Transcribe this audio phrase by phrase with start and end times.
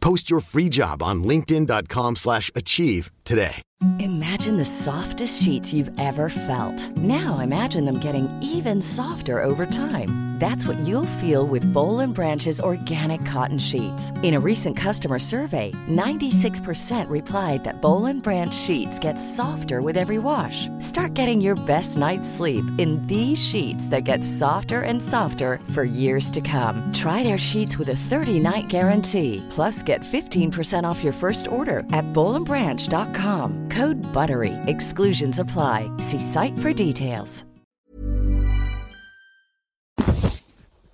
[0.00, 3.62] Post your free job on linkedin.com/achieve slash achieve today.
[3.98, 6.96] Imagine the softest sheets you've ever felt.
[6.96, 10.30] Now imagine them getting even softer over time.
[10.40, 14.10] That's what you'll feel with Bowl Branch's organic cotton sheets.
[14.22, 20.16] In a recent customer survey, 96% replied that Bowl Branch sheets get softer with every
[20.16, 20.66] wash.
[20.78, 25.84] Start getting your best night's sleep in these sheets that get softer and softer for
[25.84, 26.90] years to come.
[26.94, 29.44] Try their sheets with a 30-night guarantee.
[29.50, 33.68] Plus, get 15% off your first order at bowlandbranch.com.
[33.76, 34.54] Code BUTTERY.
[34.66, 35.90] Exclusions apply.
[35.98, 37.44] See site for details.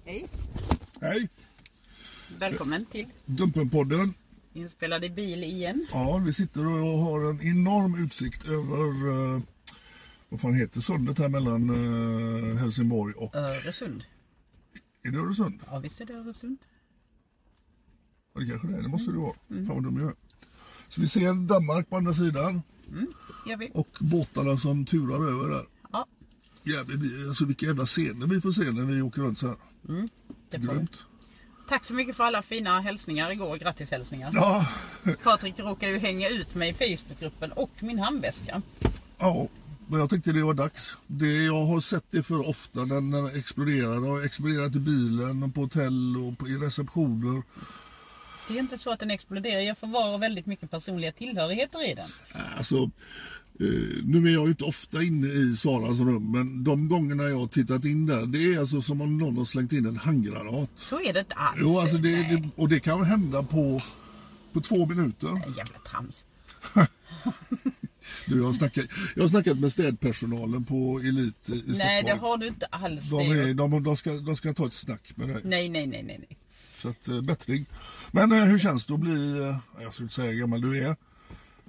[0.05, 0.27] Hej,
[1.01, 1.29] Hej!
[2.39, 4.15] välkommen till Dumpenpodden.
[4.57, 5.87] inspelad i bil igen.
[5.93, 9.43] Ja, vi sitter och har en enorm utsikt över eh,
[10.29, 13.35] vad fan heter sundet här mellan eh, Helsingborg och...
[13.35, 14.05] Öresund.
[15.03, 15.61] Är det Öresund?
[15.71, 16.59] Ja, visst är det Öresund.
[18.37, 18.83] Ja, det kanske det är.
[18.83, 19.35] Det måste det vara.
[19.51, 19.67] Mm.
[19.67, 20.15] Fan vad dum jag är.
[20.89, 22.63] Så vi ser Danmark på andra sidan
[23.47, 23.71] Gör vi.
[23.75, 25.67] och båtarna som turar över där.
[25.93, 26.07] Ja,
[26.63, 29.57] Jävligt, alltså vilka jävla scener vi får se när vi åker runt så här.
[30.51, 30.75] det får vi.
[30.75, 31.05] Grymt.
[31.69, 33.57] Tack så mycket för alla fina hälsningar igår.
[33.57, 34.31] Grattishälsningar.
[34.35, 34.69] Ja,
[35.23, 38.63] Patrik råkar ju hänga ut mig i Facebookgruppen och min handväska.
[39.19, 39.49] ja,
[39.89, 40.97] men jag tyckte det var dags.
[41.07, 44.01] Det, jag har sett det för ofta när när det exploderar.
[44.01, 47.43] Det har exploderat i bilen, och på hotell och på, i receptioner.
[48.49, 49.61] Det är inte så att den exploderar.
[49.61, 52.09] Jag förvarar väldigt mycket personliga tillhörigheter i den.
[52.57, 52.77] Alltså,
[53.61, 57.39] eh, nu är jag ju inte ofta inne i Saras rum, men de gångerna jag
[57.39, 60.71] har tittat in där, det är alltså som om någon har slängt in en handgranat.
[60.77, 61.59] Så är det inte alls.
[61.61, 63.83] Jo, alltså det, det, och det kan hända på,
[64.53, 65.29] på två minuter.
[65.57, 66.25] Jävla trams.
[68.27, 72.09] Du, jag, har snackat, jag har snackat med städpersonalen på Elit i i Nej, det
[72.09, 72.21] Stockholm.
[72.21, 73.11] har du inte alls.
[73.11, 75.41] De, är, de, de, ska, de ska ta ett snack med dig.
[75.45, 76.39] Nej, nej, nej, nej.
[76.77, 77.67] Så att, eh, bättring.
[78.11, 80.85] Men eh, hur känns det att bli, eh, jag ska inte säga hur gammal du
[80.85, 80.97] är.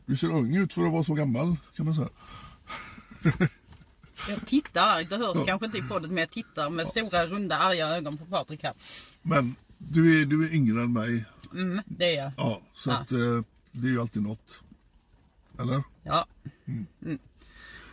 [0.05, 2.09] Du ser ung ut för att vara så gammal kan man säga.
[4.29, 7.87] Jag tittar, det hörs kanske inte i podden, men jag tittar med stora runda arga
[7.87, 8.73] ögon på Patrik här.
[9.21, 11.25] Men du är, du är yngre än mig.
[11.53, 12.31] Mm, det är jag.
[12.37, 12.95] Ja, så Ja.
[12.97, 13.17] att eh,
[13.71, 14.61] det är ju alltid något.
[15.59, 15.83] Eller?
[16.03, 16.25] Ja.
[16.65, 17.19] Mm.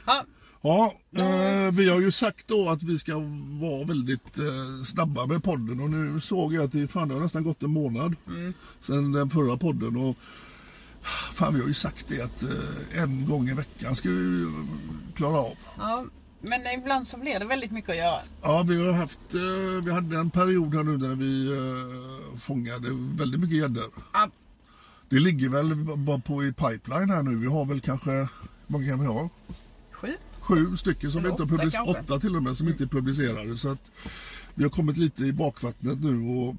[0.07, 0.25] Ja,
[0.67, 3.13] Ja, eh, vi har ju sagt då att vi ska
[3.61, 7.21] vara väldigt eh, snabba med podden och nu såg jag att det, fan, det har
[7.21, 8.17] nästan gått en månad
[8.81, 9.97] sedan den förra podden.
[9.97, 10.17] Och,
[11.33, 14.47] fan, vi har ju sagt det att eh, en gång i veckan ska vi
[15.15, 15.53] klara av.
[15.79, 16.05] ja,
[16.41, 18.21] men ibland så blir det väldigt mycket att göra.
[18.43, 22.89] Ja, vi har haft, eh, vi hade en period här nu där vi eh, fångade
[22.93, 23.91] väldigt mycket gäddor.
[24.13, 24.31] Ja,
[25.09, 27.37] Det ligger väl bara på i pipeline här nu.
[27.37, 28.29] Vi har väl kanske, hur
[28.67, 29.29] många kan vi ha?
[29.93, 30.13] sju.
[30.45, 32.03] Sju stycken som Eller inte har publicerats, kanske.
[32.03, 33.57] åtta till och med som inte är publicerade.
[33.57, 33.91] Så att
[34.55, 36.57] vi har kommit lite i bakvattnet nu och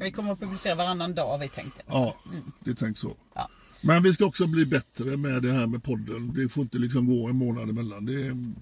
[0.00, 1.80] Vi kommer att publicera varannan dag vi tänkt.
[1.86, 2.16] ja,
[2.64, 3.16] det är tänkt så.
[3.34, 3.48] Ja.
[3.82, 6.32] Men vi ska också bli bättre med det här med podden.
[6.34, 8.06] Det får inte liksom gå en månad emellan.
[8.06, 8.52] Det är,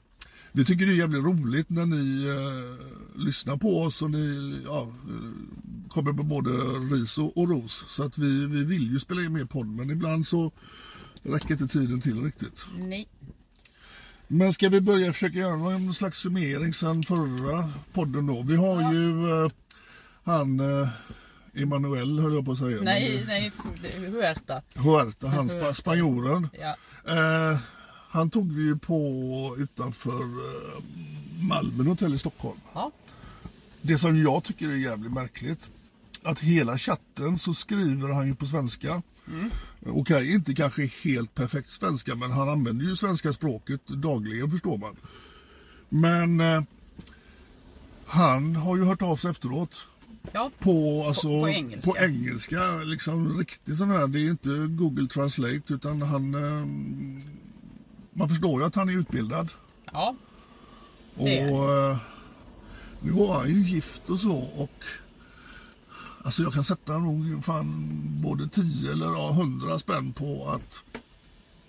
[0.53, 4.83] vi tycker det är jävligt roligt när ni eh, lyssnar på oss och ni ja,
[4.83, 6.51] eh, kommer med både
[6.95, 7.85] ris och, och ros.
[7.89, 10.53] Så att vi, vi vill ju spela in mer podd men ibland så
[11.23, 12.65] räcker inte tiden till riktigt.
[12.79, 13.09] Nej.
[14.29, 18.43] Men ska vi börja försöka göra någon slags summering sen förra podden då?
[18.43, 19.51] Vi har ju eh,
[20.25, 20.89] han eh,
[21.55, 22.83] Emanuel höll jag på att säga.
[22.83, 23.53] Nej, nej,
[23.99, 24.63] Huerta.
[24.75, 26.49] Huerta, han spa, spanjoren.
[26.53, 26.77] Ja.
[27.13, 27.59] Eh,
[28.11, 30.83] han tog vi ju på utanför eh,
[31.41, 32.61] Malmen hotell i Stockholm.
[32.75, 32.93] ja.
[33.83, 35.71] Det som jag tycker är jävligt märkligt.
[36.23, 39.03] Att hela chatten så skriver han ju på svenska.
[39.87, 44.97] Okej, inte kanske helt perfekt svenska men han använder ju svenska språket dagligen förstår man.
[45.89, 46.63] Men eh,
[48.07, 49.87] han har ju hört av sig efteråt.
[50.33, 50.51] Ja.
[50.59, 51.91] På, alltså, på engelska.
[51.91, 52.77] på engelska.
[52.77, 54.07] Liksom riktigt sån här.
[54.07, 56.35] Det är inte Google Translate utan han...
[56.35, 56.67] Eh,
[58.13, 59.53] man förstår ju att han är utbildad.
[59.93, 60.15] Ja,
[61.15, 61.99] Och Det är eh,
[63.01, 64.85] nu var han ju gift och så och
[66.29, 67.89] Alltså jag kan sätta nog fan
[68.23, 70.85] både 10 eller ja, 100 spänn på att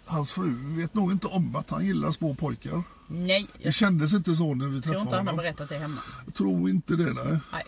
[0.06, 2.84] hans fru vet nog inte om att han gillar små pojkar.
[3.08, 3.48] nej.
[3.58, 5.38] Det Jag kändes inte så när vi tror träffade inte han har honom.
[5.44, 6.02] berättat det hemma.
[6.26, 7.38] Jag tror inte det nej.
[7.52, 7.64] Nej.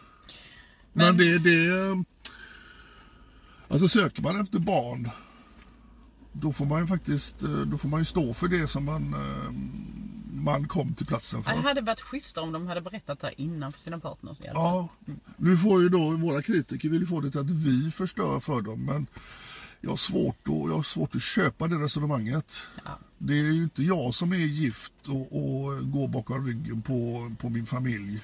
[0.93, 2.03] Men, Men- det, det...
[3.67, 5.09] Alltså söker man efter barn
[6.31, 9.13] då får man ju faktiskt eh, då får man ju stå för det som man,
[9.13, 9.51] eh,
[10.43, 11.51] man kom till platsen för.
[11.51, 14.47] Det hade varit schysstare om de hade berättat det här innan för sina partners i
[14.47, 14.87] alla fall.
[15.05, 18.61] Ja, nu får ju då våra kritiker vill få det till att vi förstör för
[18.61, 19.07] dem men
[19.81, 22.53] jag har svårt att, jag har svårt att köpa det resonemanget.
[22.85, 22.99] Ja.
[23.17, 27.49] Det är ju inte jag som är gift och, och går bakom ryggen på, på
[27.49, 28.19] min familj.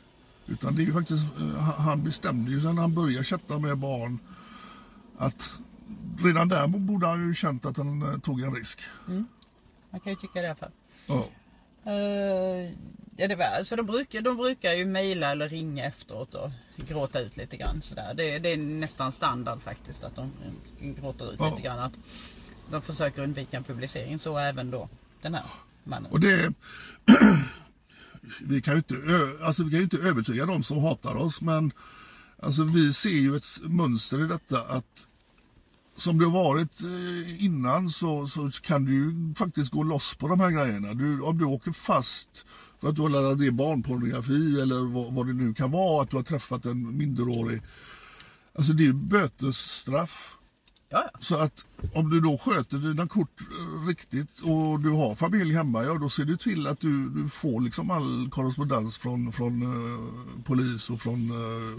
[0.48, 4.20] Utan det är ju faktiskt, eh, han bestämde ju sen han började chatta med barn
[5.18, 5.50] att
[6.24, 8.82] redan där borde han ju känt att han eh, tog en risk.
[9.90, 10.72] Man kan ju tycka det i alla fall.
[11.08, 11.28] Ja.
[11.92, 12.72] Eh,
[13.18, 16.52] ja, det var, alltså de, brukar, de brukar ju mejla eller ringa efteråt och
[16.88, 17.82] gråta ut lite grann.
[17.82, 18.14] Sådär.
[18.14, 20.32] Det, det är nästan standard faktiskt att de
[20.80, 21.50] gråter ut Ja.
[21.50, 21.80] lite grann.
[21.80, 21.94] Att
[22.72, 24.20] de försöker undvika en publicering.
[24.20, 24.90] Så även då
[25.22, 25.44] den här
[25.84, 26.12] mannen.
[26.12, 26.54] Och det
[28.42, 28.96] vi kan ju inte,
[29.46, 31.72] alltså vi kan ju inte övertyga de som hatar oss men
[32.40, 35.08] alltså vi ser ju ett mönster i detta att
[35.98, 40.28] som det har varit eh, innan så, så kan du ju faktiskt gå loss på
[40.28, 40.94] de här grejerna.
[40.94, 42.46] Du, om du åker fast
[42.80, 46.10] för att du har laddat ner barnpornografi eller vad, vad det nu kan vara, att
[46.10, 47.62] du har träffat en minderårig.
[48.54, 50.37] Alltså det är ju bötesstraff.
[50.90, 51.20] Ja, ja.
[51.20, 55.84] Så att om du då sköter dina kort eh, riktigt och du har familj hemma,
[55.84, 60.44] ja då ser du till att du, du får liksom all korrespondens från, från eh,
[60.44, 61.78] polis och från eh,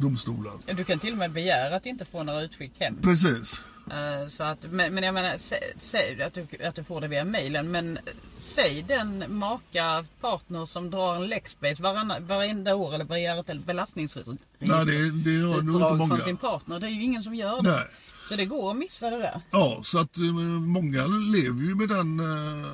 [0.00, 0.52] domstolar.
[0.76, 2.96] Du kan till och med begära att inte få några utskick hem.
[3.02, 3.60] Precis.
[3.90, 7.08] Eh, Så att, men, men jag menar, sä, säg att du, att du får det
[7.08, 7.70] via mejlen.
[7.70, 7.98] Men
[8.38, 11.82] säg den maka, partner som drar en Lexbase
[12.20, 14.46] varenda år eller begär ett belastningsregister.
[14.58, 15.72] Nej, det, det
[16.08, 16.80] från sin partner.
[16.80, 17.70] Det är ju ingen som gör det.
[17.70, 17.84] Nej.
[18.28, 19.40] Så det går att missa det där.
[19.50, 20.24] Ja, så att eh,
[20.60, 22.66] många lever ju med den eh,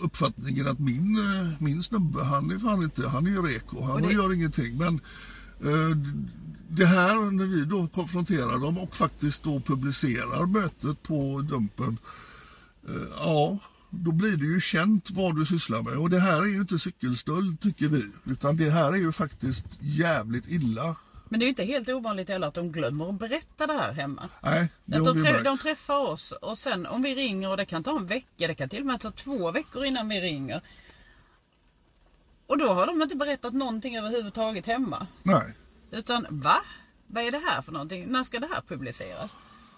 [0.00, 3.90] uppfattningen att min, eh, min snubbe, han är fan inte, han är ju reko, han
[3.92, 4.76] Och det- gör ingenting.
[4.78, 5.00] Men
[6.68, 11.98] det här när vi då konfronterar dem och faktiskt då publicerar mötet på Dumpen,
[13.18, 13.58] ja,
[13.90, 15.96] då blir det ju känt vad du sysslar med.
[15.98, 19.66] Och det här är ju inte cykelstöld tycker vi, utan det här är ju faktiskt
[19.80, 20.96] jävligt illa.
[21.32, 24.28] Men det är inte helt ovanligt heller att de glömmer att berätta det här hemma.
[24.42, 27.56] Nej, det Att de, vi trä- de träffar oss och sen om vi ringer och
[27.56, 30.20] det kan ta en vecka, det kan till och med ta två veckor innan vi
[30.20, 30.60] ringer.
[32.46, 35.06] Och då har de inte berättat någonting överhuvudtaget hemma.
[35.22, 35.54] Nej.
[35.90, 36.56] Utan va?
[37.06, 38.04] Vad är det här för någonting?
[38.08, 39.36] När ska det här publiceras?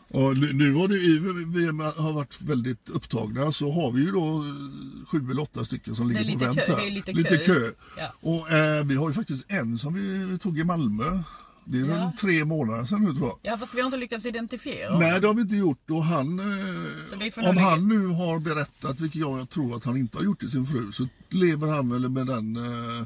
[0.08, 1.18] Och nu, nu har det, i
[1.58, 1.66] vi
[2.02, 6.10] har varit väldigt upptagna så har vi ju då eh, sju eller åtta stycken som
[6.10, 6.76] ligger på vänt kö- här.
[6.76, 7.44] det är lite lite kö.
[7.44, 7.72] kö.
[7.96, 8.12] Ja.
[8.20, 11.22] Och eh, vi har ju faktiskt en som vi, vi tog i Malmö.
[11.64, 12.12] Det är väl Ja.
[12.20, 13.38] tre månader sedan nu tror jag.
[13.52, 15.08] Ja fast vi har inte lyckats identifiera honom.
[15.08, 19.20] Nej det har vi inte gjort och han, eh, om han nu har berättat, vilket
[19.20, 22.26] jag tror att han inte har gjort till sin fru, så lever han väl med
[22.26, 22.98] den eh,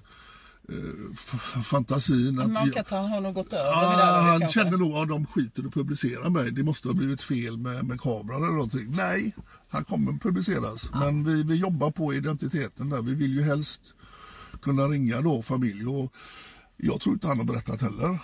[0.68, 4.60] eh, fantasin att Man kan ta, han har nog gått över Ah, där, han kanske.
[4.60, 6.50] kände nog att de skiter i att publicera mig.
[6.50, 8.96] Det måste ha blivit fel med, med kameran eller någonting.
[8.96, 9.34] Nej,
[9.68, 10.88] han kommer publiceras.
[10.94, 13.02] Men vi, vi jobbar på identiteten där.
[13.02, 13.94] Vi vill ju helst
[14.62, 15.86] kunna ringa då familj.
[15.86, 16.12] Och
[16.76, 18.18] jag tror inte han har berättat heller.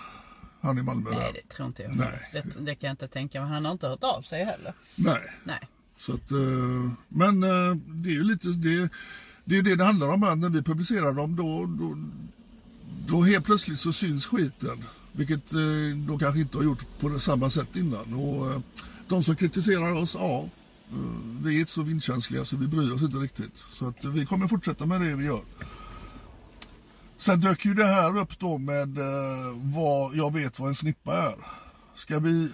[0.63, 1.33] Han i Malmö Nej där.
[1.33, 1.95] det tror inte jag.
[1.95, 2.29] Nej.
[2.31, 3.49] Det, det kan jag inte tänka mig.
[3.49, 4.73] Han har inte hört av sig heller.
[4.95, 5.21] Nej.
[5.43, 5.59] Nej.
[5.97, 8.89] Så att, eh, men eh, det är ju lite det,
[9.45, 10.35] det är det det handlar om här.
[10.35, 11.97] När vi publicerar dem då, då,
[13.07, 14.83] då helt plötsligt så syns skiten.
[15.11, 15.59] Vilket eh,
[16.07, 18.13] då kanske inte har gjort på samma sätt innan.
[18.13, 18.61] Och,
[19.07, 20.49] de som kritiserar oss, ja,
[21.43, 23.65] vi är inte så vindkänsliga så vi bryr oss inte riktigt.
[23.69, 25.41] Så att vi kommer fortsätta med det vi gör.
[27.17, 31.13] Sen dök ju det här upp då med eh, vad jag vet vad en snippa
[31.17, 31.35] är.
[31.95, 32.49] Ska vi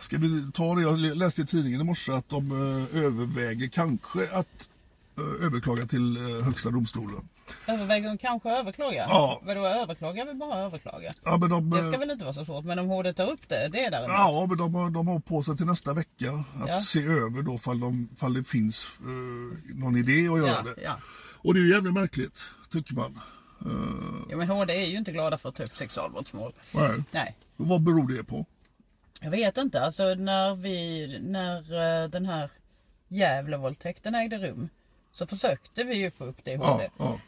[0.00, 0.82] Ska vi ta det?
[0.82, 4.68] Jag läste i tidningen i morse att de eh, överväger kanske att
[5.18, 7.28] eh, överklaga till eh, Högsta domstolen.
[7.66, 9.06] Överväger de kanske att överklaga?
[9.08, 9.40] Ja.
[9.44, 10.24] Vadå överklaga?
[10.24, 11.12] Vi bara överklaga.
[11.24, 12.64] Ja, men de, Det eh, ska väl inte vara så svårt.
[12.64, 14.10] Men om HD tar upp det, det är däremot.
[14.10, 16.30] ja, men de, de har på sig till nästa vecka
[16.62, 16.80] att Ja.
[16.80, 20.82] se över då fall, de, fall det finns eh, någon idé att göra ja, det.
[20.82, 20.96] ja.
[21.32, 23.20] Och det är ju jävligt märkligt, tycker man.
[24.30, 26.52] Ja men HD är ju inte glada för att ta upp sexualbrottsmål.
[26.74, 27.02] nej.
[27.10, 27.36] Nej.
[27.56, 28.46] Vad beror det på?
[29.20, 29.80] Jag vet inte.
[29.80, 31.58] Alltså när vi, när
[32.02, 32.50] eh, den här
[33.08, 34.68] Gävlevåldtäkten ägde rum.
[35.12, 36.84] Så försökte vi ju få upp det i HD.
[36.84, 37.20] Ja, ja.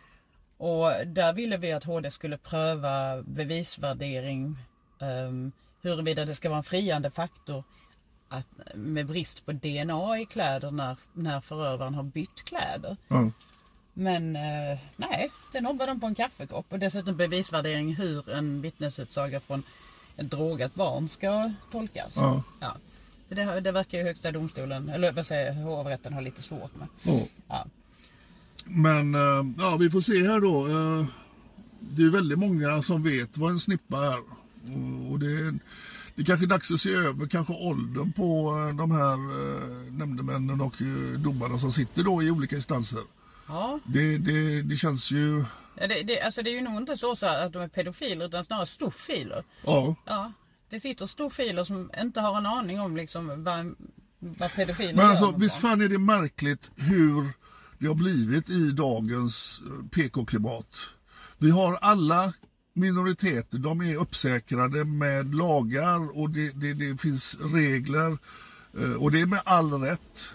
[0.57, 4.57] Och där ville vi att HD skulle pröva bevisvärdering.
[4.99, 5.53] Um,
[5.83, 7.65] huruvida det ska vara en friande faktor
[8.29, 12.97] att, med brist på DNA i kläder när, när förövaren har bytt kläder.
[13.09, 13.31] ja.
[13.99, 16.67] Men eh, nej, det nobbar de på en kaffekopp.
[16.69, 19.63] Och dessutom bevisvärdering hur en vittnesutsaga från
[20.17, 22.13] ett drogat barn ska tolkas.
[22.17, 22.43] Ja.
[22.61, 22.77] Ja.
[23.29, 26.89] Det, det verkar ju högsta domstolen, eller vad säger hovrätten har lite svårt med.
[27.03, 27.21] Ja.
[27.49, 27.67] Ja.
[28.65, 30.67] Men eh, ja, vi får se här då.
[30.67, 31.07] Eh,
[31.81, 34.19] Det är väldigt många som vet vad en snippa är.
[35.13, 35.51] Och- det,
[36.15, 39.93] det är kanske är dags att se över kanske åldern på eh, de här eh,
[39.93, 43.03] nämndemännen och eh, domarna som sitter då i olika instanser.
[43.49, 45.45] Ja, Det, det, det känns ju...
[45.75, 48.27] Ja, det, det, alltså det är ju nog inte så, så att de är pedofiler
[48.27, 49.45] utan snarare storfiler.
[49.65, 50.33] Ja, Ja,
[50.71, 53.75] det sitter storfiler som inte har en aning om liksom vad,
[54.19, 57.33] vad pedofiler Men alltså visst fan är det märkligt hur
[57.79, 60.79] det har blivit i dagens eh, PK-klimat.
[61.39, 62.33] Vi har alla
[62.75, 68.19] minoriteter, de är uppsäkrade med lagar och det, det, det finns regler
[68.79, 70.35] eh, och det är med all rätt.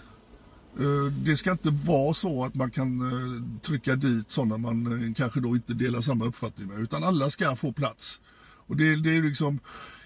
[0.80, 5.14] Eh, Det ska inte vara så att man kan eh, trycka dit sådana man eh,
[5.14, 8.20] kanske då inte delar samma uppfattning med utan alla ska få plats.
[8.66, 9.58] Och det, det är liksom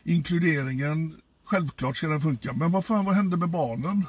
[0.04, 2.52] inkluderingen, självklart ska den funka.
[2.52, 4.04] Men vad fan vad händer med barnen?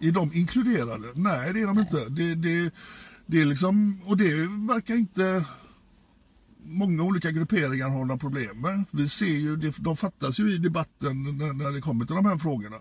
[0.00, 1.12] Är de inkluderade?
[1.14, 2.08] Nej det är de inte.
[2.08, 2.74] Det, det,
[3.26, 5.44] det är liksom, och det verkar inte
[6.64, 8.84] många olika grupperingar har några problem med.
[8.90, 12.38] Vi ser ju, de fattas ju i debatten när, när det kommer till de här
[12.38, 12.76] frågorna.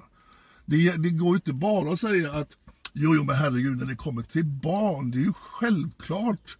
[0.65, 2.49] Det, det går ju inte bara att säga att
[2.97, 6.57] jo, jo men herregud när det kommer till barn, det är ju självklart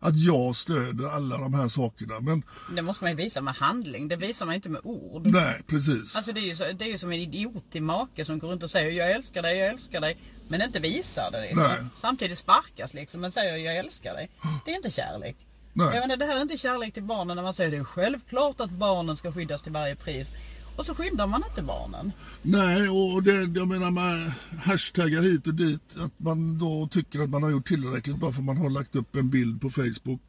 [0.00, 2.20] att jag stöder alla de här sakerna.
[2.20, 2.42] Men
[2.76, 5.30] Det måste man ju visa med handling, det visar man inte med ord.
[5.30, 6.16] nej, precis.
[6.16, 8.48] Alltså det är ju, så, det är ju som en idiot i make som går
[8.48, 10.16] runt och säger jag älskar dig, jag älskar dig.
[10.48, 11.62] Men inte visar det liksom.
[11.62, 11.84] Nej.
[11.96, 14.30] Samtidigt sparkas liksom men säger jag älskar dig.
[14.64, 15.36] Det är inte kärlek.
[15.72, 15.94] Nej.
[15.94, 18.60] Jag menar, det här är inte kärlek till barnen när man säger det är självklart
[18.60, 20.34] att barnen ska skyddas till varje pris.
[20.78, 22.12] Och så skyddar man inte barnen.
[22.42, 24.32] Nej, och det, jag menar med
[24.62, 28.42] hashtaggar hit och dit, att man då tycker att man har gjort tillräckligt bara för
[28.42, 30.20] man har lagt upp en bild på Facebook.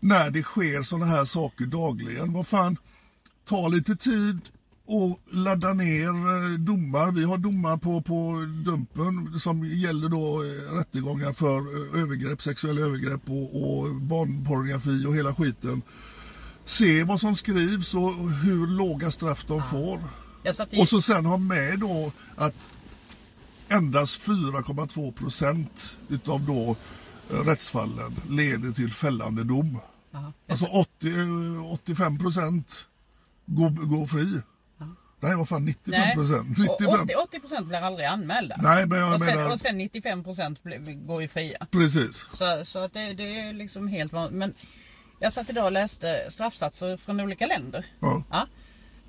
[0.00, 2.76] När det sker sådana här saker dagligen, vad fan,
[3.44, 4.40] ta lite tid
[4.86, 7.10] och ladda ner eh, domar.
[7.10, 12.80] Vi har domar på, på Dumpen som gäller då eh, rättegångar för eh, övergrepp, sexuella
[12.80, 15.82] övergrepp och, och barnpornografi och hela skiten.
[16.64, 20.00] Se vad som skrivs och hur låga straff de får.
[20.70, 22.70] I, Och så sen ha med då att
[23.68, 26.76] endast 4,2 procent utav då
[27.30, 29.78] eh, rättsfallen leder till fällande dom.
[30.14, 30.32] Aha.
[30.48, 32.86] Alltså 80, eh, 85 procent
[33.46, 34.40] går, går fri.
[35.20, 36.40] Nej, vad fan 95 procent?
[36.40, 37.00] och 95.
[37.02, 38.56] 80, 80 procent blir aldrig anmälda.
[38.62, 40.60] Nej, men jag och, sen, menar- och sen 95 procent
[41.06, 41.66] går ju fria.
[41.70, 42.24] Precis.
[42.30, 44.38] Så, så att det, det är liksom helt vanligt.
[44.38, 44.54] Men
[45.22, 47.86] jag satt idag och läste straffsatser från olika länder.
[48.00, 48.22] Ja.
[48.30, 48.46] Ja.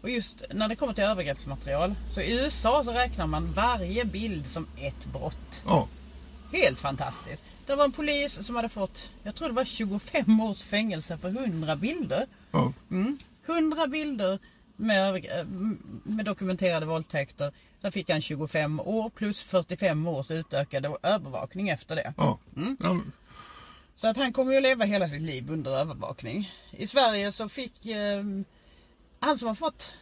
[0.02, 1.96] Och just när det kommer till övergreppsmaterial.
[2.10, 5.64] Så i USA så räknar man varje bild som ett brott.
[5.66, 5.88] Ja.
[6.52, 7.44] Helt fantastiskt.
[7.66, 11.30] Det var en polis som hade fått, jag tror det var 25 års fängelse för
[11.30, 12.28] 100 bilder.
[12.52, 12.74] ja.
[12.92, 13.18] Mm.
[13.46, 14.40] 100 bilder
[14.76, 15.44] med, övergre-
[16.04, 17.52] med dokumenterade våldtäkter.
[17.82, 22.14] Där fick han 25 år plus 45 års utökade övervakning efter det.
[22.18, 22.40] ja.
[22.56, 22.78] Mm.
[23.96, 24.00] Ja.
[24.00, 26.52] Så att han kommer ju leva hela sitt liv under övervakning.
[26.72, 28.24] I Sverige så fick eh,
[29.20, 29.94] han som har fått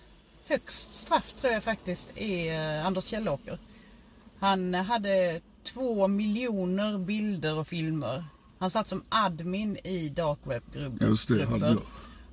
[0.47, 3.59] högst straff tror jag faktiskt är eh, Anders Kjellåker.
[4.39, 8.25] Han hade två miljoner bilder och filmer.
[8.59, 11.05] Han satt som admin i dark web-grupper.
[11.05, 11.81] Just det, hade jag.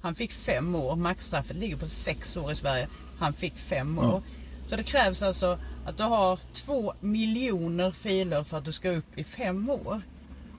[0.03, 0.97] Han fick fem år.
[0.97, 2.88] Maxstraffet ligger på sex år i Sverige.
[3.19, 4.12] Han fick fem Ja.
[4.12, 4.23] år.
[4.69, 9.19] Så det krävs alltså att du har två miljoner filer för att du ska upp
[9.19, 10.03] i fem år.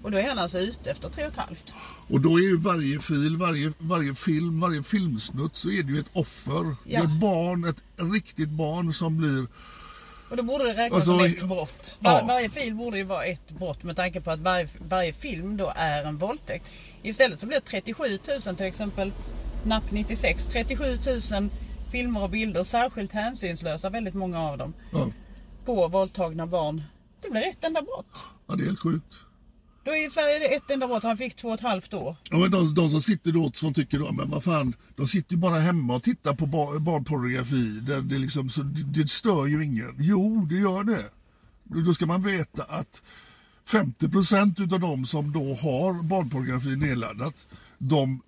[0.04, 1.74] Och då är han alltså ute efter tre och ett halvt.
[2.10, 6.00] Och då är ju varje fil, varje, varje film, varje filmsnutt så är det ju
[6.00, 6.64] ett offer.
[6.64, 7.00] Det Ja.
[7.00, 9.48] är ett barn, ett riktigt barn som blir
[10.30, 11.96] Och då borde det räknas Alltså, som ett brott.
[12.00, 12.26] Var, ja.
[12.28, 15.74] Varje fil borde ju vara ett brott med tanke på att varje, varje film då
[15.76, 16.66] är en våldtäkt.
[17.02, 18.04] Istället så blir det 37
[18.46, 19.12] 000 till exempel
[19.64, 20.46] NAP 96.
[20.46, 20.98] 37
[21.32, 21.50] 000
[21.92, 25.08] filmer och bilder, särskilt hänsynslösa, väldigt många av dem, Ja,
[25.66, 26.84] på våldtagna barn.
[27.22, 28.22] Det blir ett enda brott.
[28.48, 29.14] ja det är helt sjukt.
[29.90, 31.04] Då är i Sverige det ett enda brott.
[31.04, 32.16] Han fick två och ett halvt år.
[32.30, 35.32] Ja, men de, de som sitter då som tycker då, men vad fan, de sitter
[35.32, 37.80] ju bara hemma och tittar på bar, barnpornografi.
[37.80, 39.96] Det, det, liksom, så det, det stör ju ingen.
[40.00, 41.06] Jo, det gör det.
[41.86, 43.02] Då ska man veta att
[43.66, 48.22] 50 procent utav de som då har barnpornografi nedladdat, de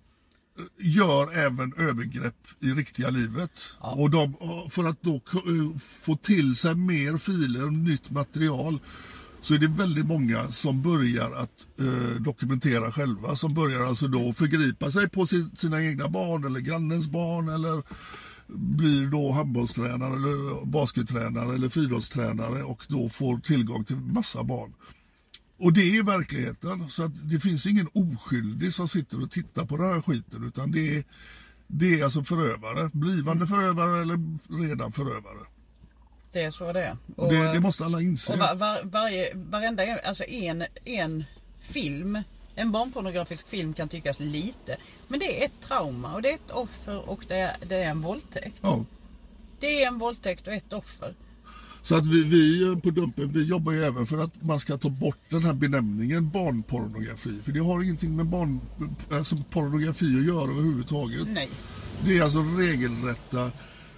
[0.58, 3.72] eh, gör även övergrepp i riktiga livet.
[3.78, 4.34] Och de,
[4.70, 8.78] för att då eh, få till sig mer filer och nytt material
[9.42, 13.36] så är det väldigt många som börjar att eh, dokumentera själva.
[13.36, 17.82] Som börjar alltså då förgripa sig på sin, sina egna barn eller grannens barn eller
[18.46, 24.72] blir då handbollstränare eller baskettränare eller friidrottstränare och då får tillgång till massa barn.
[25.58, 26.90] Och det är verkligheten.
[26.90, 30.44] Så att det finns ingen oskyldig som sitter och tittar på den här skiten.
[30.44, 31.04] Utan det är,
[31.66, 32.90] det är alltså förövare.
[32.92, 34.18] Blivande förövare eller
[34.68, 35.46] redan förövare.
[36.32, 36.96] Det är så det är.
[37.16, 38.32] Och det, det måste alla inse.
[38.32, 41.24] Och var, var, varje, varenda, alltså en, en
[41.60, 42.22] film,
[42.54, 44.76] en barnpornografisk film kan tyckas lite.
[45.08, 47.86] Men det är ett trauma och det är ett offer och det är, det är
[47.86, 48.56] en våldtäkt.
[48.60, 48.84] Ja.
[49.60, 51.14] Det är en våldtäkt och ett offer.
[51.82, 54.88] Så att vi, vi på Dumpen vi jobbar ju även för att man ska ta
[54.88, 57.38] bort den här benämningen barnpornografi.
[57.42, 58.60] För det har ingenting med barn,
[59.10, 61.28] alltså pornografi att göra överhuvudtaget.
[61.28, 61.50] Nej.
[62.04, 63.52] Det är alltså regelrätta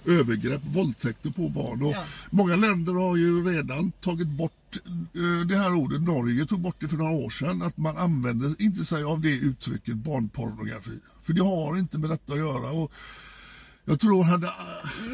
[0.07, 1.81] övergrepp, våldtäkter på barn.
[1.83, 2.03] Och Ja.
[2.29, 4.77] Många länder har ju redan tagit bort
[5.15, 6.01] eh, det här ordet.
[6.01, 7.61] Norge tog bort det för några år sedan.
[7.61, 10.99] Att man använder inte sig av det uttrycket barnpornografi.
[11.21, 12.71] För det har inte med detta att göra.
[12.71, 12.91] Och
[13.85, 14.47] jag tror hade,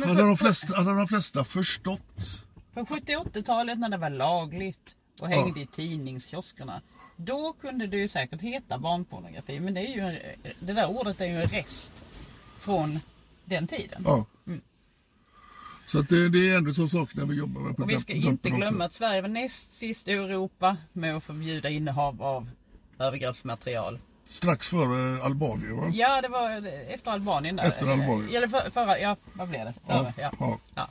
[0.08, 2.40] hade, de flesta, hade de flesta förstått
[2.74, 6.82] På 70 80-talet när det var lagligt och hängde i tidningskioskerna.
[7.18, 9.60] Då kunde det ju säkert heta barnpornografi.
[9.60, 12.04] Men det, är ju, en- det där ordet är ju en rest
[12.60, 13.00] från
[13.46, 14.02] den tiden.
[14.06, 14.26] Ja.
[15.92, 18.00] Så att det, det är ändå så saker när vi jobbar med på Och vi
[18.00, 18.58] ska inte också.
[18.58, 22.50] glömma att Sverige var näst sist i Europa med att förbjuda innehav av
[23.00, 24.00] övergreppsmaterial.
[24.26, 25.90] Strax före Albanien va?
[25.94, 27.64] Ja, det var efter Albanien där.
[27.68, 28.30] Efter Albanien.
[28.36, 29.74] Eller för, förra, ja, vad blev det?
[29.88, 30.32] Ja, Före, ja.
[30.40, 30.58] ja.
[30.76, 30.90] Ja.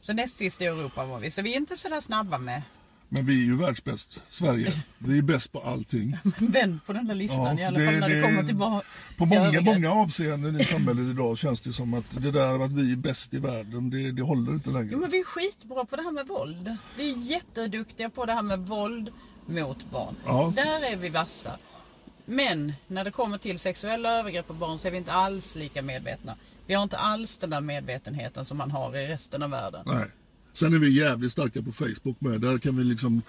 [0.00, 1.30] Så näst sist i Europa var vi.
[1.30, 2.62] Så vi är inte sådär snabba med.
[3.14, 4.20] Men vi är ju världsbäst.
[4.28, 4.72] Sverige.
[4.98, 6.16] Vi är bäst på allting.
[6.38, 8.56] Vänd på den där listan Ja, i alla det- fall när det, det- kommer till
[8.56, 8.82] barn.
[9.16, 12.92] På många, många avseenden i samhället idag känns det som att det där att vi
[12.92, 14.88] är bäst i världen, det, det håller inte längre.
[14.92, 16.76] Jo men vi är skitbra på det här med våld.
[16.96, 19.10] Vi är jätteduktiga på det här med våld
[19.46, 20.14] mot barn.
[20.26, 20.52] Ja.
[20.56, 21.58] Där är vi vassa.
[22.24, 25.82] Men när det kommer till sexuella övergrepp på barn så är vi inte alls lika
[25.82, 26.36] medvetna.
[26.66, 29.82] Vi har inte alls den där medvetenheten som man har i resten av världen.
[29.86, 30.06] Nej.
[30.54, 32.40] Sen är vi jävligt starka på Facebook med.
[32.40, 33.22] Där kan vi liksom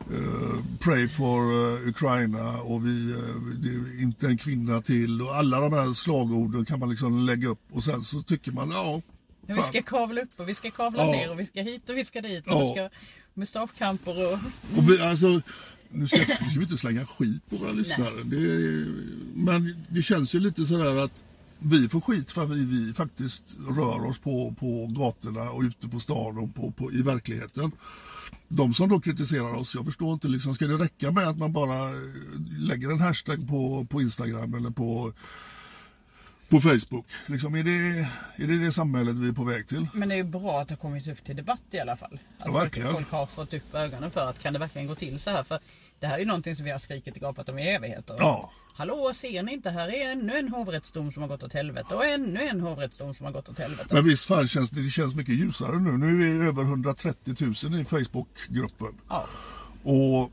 [0.00, 1.40] eh, pray for
[1.82, 3.14] eh, Ukraina och vi,
[3.62, 7.48] det är inte en kvinna till och alla de här slagorden kan man liksom lägga
[7.48, 9.02] upp och sen så tycker man ja,
[9.46, 9.68] Men vi fan.
[9.72, 11.10] ska kavla upp och vi ska kavla Ja.
[11.12, 12.60] ner och vi ska hit och vi ska dit och Ja.
[12.64, 12.88] vi ska
[13.34, 14.38] mustaschkamper och...
[14.78, 15.40] Och vi, alltså,
[15.90, 18.22] nu ska, nu ska vi inte slänga skit på våra lyssnare.
[18.24, 18.86] Det,
[19.34, 21.22] men det känns ju lite sådär att
[21.64, 25.88] vi får skit för att vi, vi faktiskt rör oss på, på gatorna och ute
[25.88, 27.72] på stan och på, på, i verkligheten.
[28.48, 31.52] De som då kritiserar oss, jag förstår inte, liksom, ska det räcka med att man
[31.52, 31.96] bara eh,
[32.58, 35.12] lägger en hashtag på, på Instagram eller på,
[36.48, 37.06] på Facebook?
[37.26, 38.08] Liksom, är, det,
[38.44, 39.86] är det det samhället vi är på väg till?
[39.94, 42.18] Men det är ju bra att det har kommit upp till debatt i alla fall.
[42.38, 42.92] Att Ja, verkligen.
[42.92, 45.44] folk har fått upp ögonen för att kan det verkligen gå till så här?
[45.44, 45.58] För
[46.02, 48.16] det här är ju någonting som vi har skrikit och gapat om i evigheter.
[48.18, 48.52] Ja.
[48.74, 49.70] Hallå, ser ni inte?
[49.70, 53.26] Här är ännu en hovrättsdom som har gått åt helvete och ännu en hovrättsdom som
[53.26, 53.94] har gått åt helvete.
[53.94, 55.90] Men visst fan känns det, det känns mycket ljusare nu.
[55.90, 57.34] Nu är vi över 130
[57.64, 58.94] 000 i Facebookgruppen.
[59.08, 59.26] Ja.
[59.82, 60.30] Och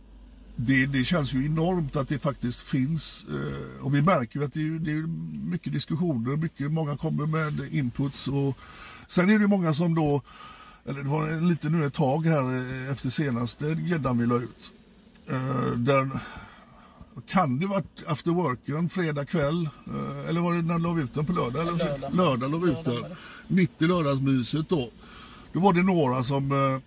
[0.55, 3.25] det, det känns ju enormt att det faktiskt finns.
[3.29, 5.07] Eh, och vi märker ju att det är, det är
[5.49, 8.27] mycket diskussioner, mycket, många kommer med inputs.
[8.27, 8.57] Och
[9.07, 10.21] sen är det många som då,
[10.85, 14.73] eller det var lite nu ett tag här eh, efter senaste gäddan vi la ut.
[15.29, 16.09] Eh, där
[17.27, 21.13] kan det varit after worken, fredag kväll, eh, eller var det när la vi ut
[21.13, 21.61] den på lördag?
[21.61, 21.77] Eller?
[21.77, 22.13] Lördag.
[22.13, 23.15] lördag la vi ut den.
[23.47, 24.91] Mitt i lördagsmyset då.
[25.53, 26.81] Då var det några som eh,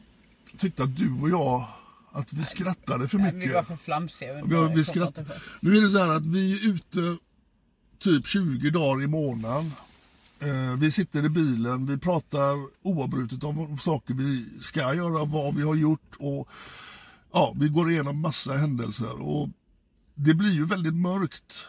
[0.59, 1.65] tyckte att du och jag,
[2.13, 3.51] att vi skrattade för mycket.
[3.51, 5.19] Vi var för flamsiga Ja, vi skratt...
[5.61, 7.17] Nu är det så här att vi är ute
[7.99, 9.73] typ 20 dagar i månaden.
[10.41, 15.63] Eh, vi sitter i bilen, vi pratar oavbrutet om saker vi ska göra, vad vi
[15.63, 16.49] har gjort och
[17.33, 19.49] ja, vi går igenom massa händelser och
[20.15, 21.67] det blir ju väldigt mörkt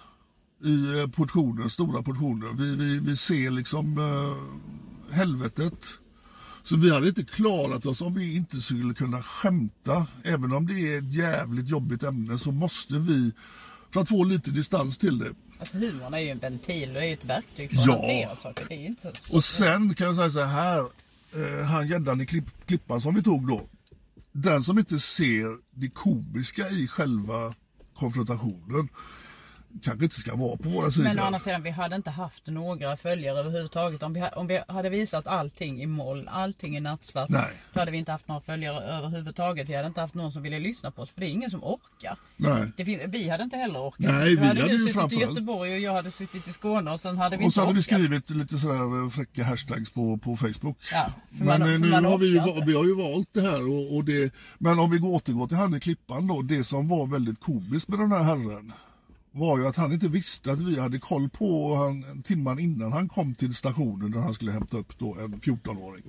[0.63, 2.47] i eh, portioner, stora portioner.
[2.57, 5.85] Vi, vi, vi ser liksom eh, helvetet.
[6.63, 10.07] Så vi hade inte klarat oss om vi inte skulle kunna skämta.
[10.23, 13.31] Även om det är ett jävligt jobbigt ämne så måste vi,
[13.91, 15.33] för att få lite distans till det.
[15.59, 17.91] Alltså humorn är ju en ventil och är ju ett verktyg för att Ja.
[17.93, 18.65] hantera saker.
[18.69, 19.35] Det är inte så...
[19.35, 23.23] Och sen kan jag säga så här, eh, han gäddan i klipp, klippan som vi
[23.23, 23.61] tog då.
[24.33, 27.53] Den som inte ser det komiska i själva
[27.95, 28.89] konfrontationen
[29.81, 31.03] kanske inte ska vara på våra sidor.
[31.07, 34.03] Men å andra sidan, vi hade inte haft några följare överhuvudtaget.
[34.03, 37.29] Om vi, om vi hade visat allting i moll, allting i nattsvart.
[37.29, 37.49] Nej.
[37.73, 39.69] Då hade vi inte haft några följare överhuvudtaget.
[39.69, 41.11] Vi hade inte haft någon som ville lyssna på oss.
[41.11, 42.17] För det är ingen som orkar.
[42.37, 42.71] Nej.
[42.77, 43.99] Det vi hade inte heller orkat.
[43.99, 46.91] Nej, Då vi hade hade du suttit i Göteborg och jag hade suttit i Skåne
[46.91, 47.83] och sen hade vi Och så hade vi orkat.
[47.85, 50.77] skrivit lite sådär eh, fräcka hashtags på, på Facebook.
[50.91, 53.41] Ja, men man- eh, för nu man har vi, ju, vi har ju valt det
[53.41, 53.69] här.
[53.71, 56.41] Och, och det, men om vi går- återgår till han i klippan då.
[56.41, 58.73] Det som var väldigt komiskt med den här herren
[59.33, 63.09] var ju att han inte visste att vi hade koll på han timman innan han
[63.09, 66.03] kom till stationen där han skulle hämta upp då en 14-åring.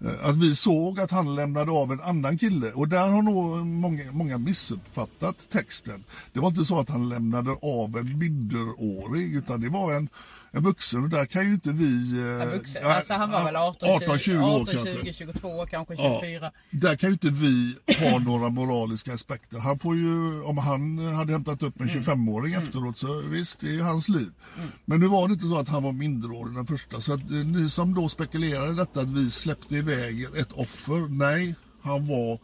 [0.00, 3.66] Eh, att vi såg att han lämnade av en annan kille och där har nog
[3.66, 6.04] många, många missuppfattat texten.
[6.32, 10.08] Det var inte så att han lämnade av en minderårig utan det var en,
[10.52, 12.12] en vuxen och där kan ju inte vi...
[12.12, 12.82] eh, Ja, vuxen.
[12.84, 14.94] ja, alltså han var väl 18, 18 20 år 18, kanske.
[15.04, 16.50] 20, 22, kanske Ja, 24.
[16.70, 17.76] där kan ju inte vi
[18.10, 19.58] ha några moraliska aspekter.
[19.58, 23.82] Han får ju, om han hade hämtat upp en 25-åring efteråt så visst, det är
[23.82, 24.30] hans liv.
[24.84, 27.00] Men nu var det inte så att han var minderårig den första.
[27.00, 31.08] Så att eh, ni som då spekulerar i detta att vi släppte iväg ett offer.
[31.08, 32.38] Nej, han var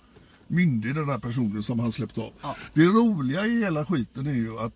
[0.46, 2.32] myndig den här personen som han släppte av.
[2.42, 2.56] Ja.
[2.74, 4.72] Det roliga i hela skiten är ju att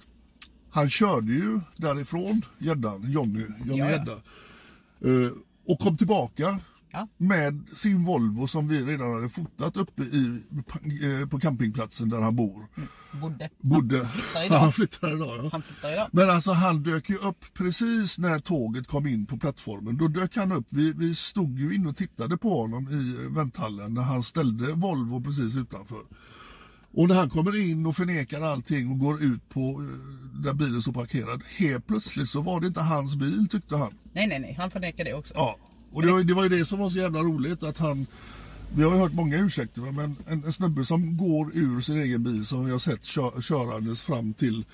[0.76, 3.90] han körde ju därifrån, gäddan, Johnny, Johnny Ja.
[3.90, 4.12] Gädda.
[4.12, 5.32] Eh,
[5.68, 6.60] och kom tillbaka
[6.92, 7.08] Ja.
[7.16, 10.40] med sin Volvo som vi redan hade fotat uppe i,
[11.22, 12.66] eh, på campingplatsen där han bor.
[13.20, 13.50] Bodde.
[13.60, 13.98] Bodde.
[14.04, 14.58] Han flyttar idag.
[14.58, 15.48] Han flyttar idag ja.
[15.52, 16.08] Han flyttar idag.
[16.12, 19.96] Men alltså han dök ju upp precis när tåget kom in på plattformen.
[19.96, 20.66] Då dök han upp.
[20.68, 25.22] Vi, vi stod ju inne och tittade på honom i vänthallen när han ställde Volvo
[25.22, 26.02] precis utanför.
[26.96, 30.82] Och när han kommer in och förnekar allting och går ut på eh, där bilen
[30.82, 31.42] står parkerad.
[31.56, 33.94] Helt plötsligt så var det inte hans bil tyckte han.
[34.12, 34.56] Nej, nej, nej.
[34.58, 35.34] Han förnekar det också.
[35.36, 35.56] Ja,
[35.92, 38.06] och det var, det var ju det som var så jävla roligt att han
[38.74, 42.24] vi har ju hört många ursäkter men en, en snubbe som går ur sin egen
[42.24, 44.64] bil som vi har sett kö, körandes fram till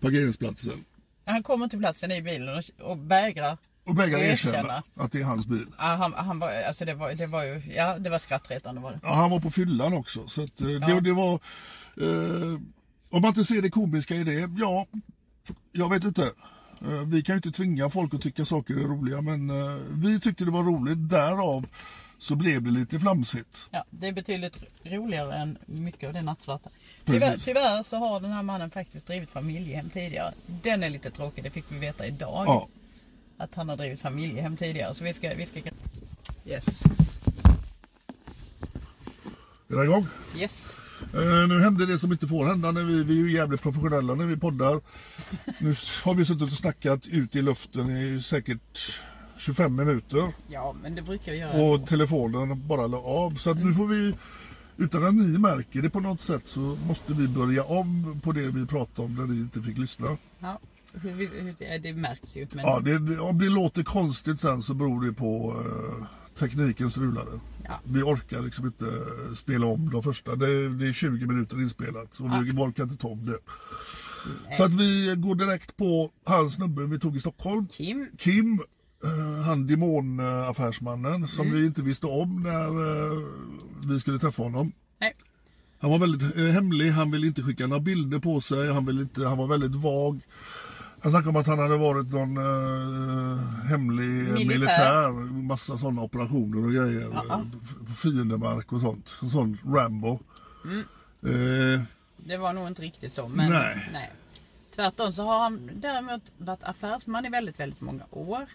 [0.00, 0.84] parkeringsplatsen
[1.24, 4.82] Han kommer till platsen i bilen och, och vägrar och vägrar erkänna.
[4.94, 5.66] att det är hans bil.
[5.78, 8.92] Ja, han, han var, alltså det var, det var ju, ja det var skrattretande var
[8.92, 8.98] det.
[9.02, 10.28] Ja, han var på fyllan också.
[10.28, 11.00] Så att, eh, det, Ja.
[11.00, 11.32] det var...
[12.00, 12.60] Eh,
[13.10, 14.86] om man inte ser det komiska i det, ja,
[15.72, 16.22] jag vet inte.
[16.82, 20.20] Eh, vi kan ju inte tvinga folk att tycka saker är roliga, men eh, vi
[20.20, 21.08] tyckte det var roligt.
[21.10, 21.66] Därav
[22.18, 23.66] så blev det lite flamsigt.
[23.70, 26.70] Ja, det är betydligt roligare än mycket av det nattsvarta.
[27.04, 30.34] Tyvärr, tyvärr så har den här mannen faktiskt drivit familjehem tidigare.
[30.46, 32.44] Den är lite tråkig, det fick vi veta idag.
[32.46, 32.68] Ja.
[33.38, 34.94] Att han har drivit familjehem tidigare.
[34.94, 35.60] Så vi ska, vi ska...
[36.46, 36.82] Yes.
[39.68, 40.06] Är det igång?
[40.36, 40.76] Yes.
[41.14, 42.72] Eh, nu hände det som inte får hända.
[42.72, 44.80] När vi, vi är ju jävligt professionella när vi poddar.
[45.60, 45.74] Nu
[46.04, 48.98] har vi suttit och snackat ut i luften i säkert
[49.38, 50.32] 25 minuter.
[50.48, 51.62] Ja, men det brukar vi göra.
[51.62, 53.34] Och telefonen bara la av.
[53.34, 54.14] Så att nu får vi,
[54.76, 58.50] utan att ni märker det på något sätt, så måste vi börja om på det
[58.50, 60.16] vi pratade om när ni inte fick lyssna.
[60.38, 60.60] Ja,
[61.82, 62.46] det- märks ju.
[62.54, 66.06] Men, Ja, det, om det låter konstigt sen så beror det på eh,
[66.38, 67.40] teknikens rulare.
[67.64, 67.80] Ja.
[67.84, 70.36] Vi orkar liksom inte eh, spela om de första.
[70.36, 73.38] Det, det är 20 minuter inspelat och vi orkar inte ta om det.
[74.56, 77.66] Så att vi går direkt på hans snubbe vi tog i Stockholm.
[77.68, 78.60] Kim, Kim,
[79.04, 81.58] eh, han demonaffärsmannen som Mm.
[81.60, 83.18] vi inte visste om när eh,
[83.90, 84.72] vi skulle träffa honom.
[85.00, 85.12] nej.
[85.80, 89.24] Han var väldigt hemlig, han ville inte skicka några bilder på sig, han, ville inte,
[89.26, 90.20] han var väldigt vag.
[91.02, 94.06] Han snackade om att han hade varit någon eh, hemlig
[94.46, 94.46] militär.
[94.48, 95.10] Militär.
[95.42, 97.10] massa sådana operationer och grejer.
[97.28, 97.44] Ja.
[97.96, 99.18] Fiendemark och sånt.
[99.22, 100.18] En sån Rambo.
[100.64, 100.80] Mm.
[101.22, 101.80] Eh,
[102.16, 103.28] Det var nog inte riktigt så.
[103.28, 103.50] Men,
[103.92, 104.12] Nej.
[104.74, 108.46] Tvärtom så har han däremot varit affärsman i väldigt, väldigt många år.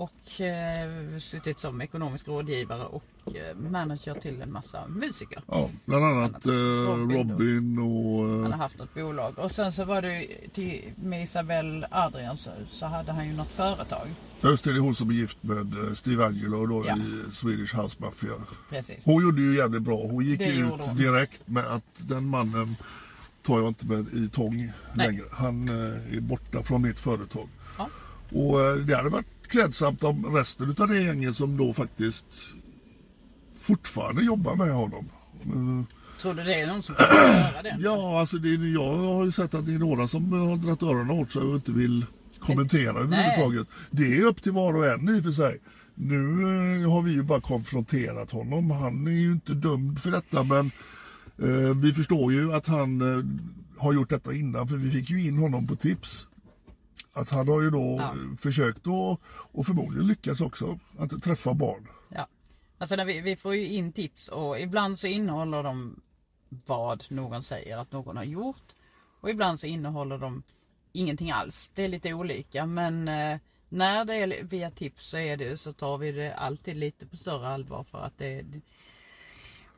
[0.00, 5.42] Och eh, suttit som ekonomisk rådgivare och eh, manager till en massa musiker.
[5.46, 8.24] ja, bland annat eh, Robin och...
[8.28, 9.38] Han Eh, har haft något bolag.
[9.38, 13.52] Och sen så var det till, med Isabelle Adrian så, så hade han ju något
[13.52, 14.08] företag.
[14.42, 16.96] just det, det är hon som är gift med eh, Steve Angelo då Ja.
[16.96, 18.32] i Swedish House Mafia.
[18.70, 19.04] Precis.
[19.06, 20.06] Hon gjorde ju jävligt bra.
[20.06, 22.76] Hon gick Det ut direkt med att den mannen
[23.46, 24.56] tar jag inte med i tång
[24.94, 25.06] Nej.
[25.06, 25.24] längre.
[25.32, 27.48] Han eh, är borta från mitt företag.
[28.32, 32.24] Och eh, det hade varit klädsamt om resten av det gänget som då faktiskt
[33.62, 35.08] fortfarande jobbar med honom.
[35.44, 37.76] Eh, Tror du det är någon som att göra det?
[37.80, 40.82] Ja, alltså det, är- jag har ju sett att det är några som har dragit
[40.82, 42.06] öronen åt sig och inte vill
[42.40, 43.66] kommentera överhuvudtaget.
[43.90, 45.58] Det är upp till var och en i och för sig.
[45.94, 46.16] Nu
[46.84, 48.70] eh, har vi ju bara konfronterat honom.
[48.70, 50.70] Han är ju inte dömd för detta men
[51.38, 53.24] eh, vi förstår ju att han eh,
[53.82, 56.26] har gjort detta innan för vi fick ju in honom på tips.
[57.12, 58.14] Att han har ju då Ja.
[58.38, 61.88] försökt och, och förmodligen lyckats också att träffa barn.
[62.08, 62.26] Ja.
[62.78, 66.00] Alltså när vi, vi får ju in tips och ibland så innehåller de
[66.66, 68.62] vad någon säger att någon har gjort.
[69.20, 70.42] Och ibland så innehåller de
[70.92, 71.70] ingenting alls.
[71.74, 75.72] Det är lite olika men eh, när det är via tips så, är det, så
[75.72, 78.44] tar vi det alltid lite på större allvar för att det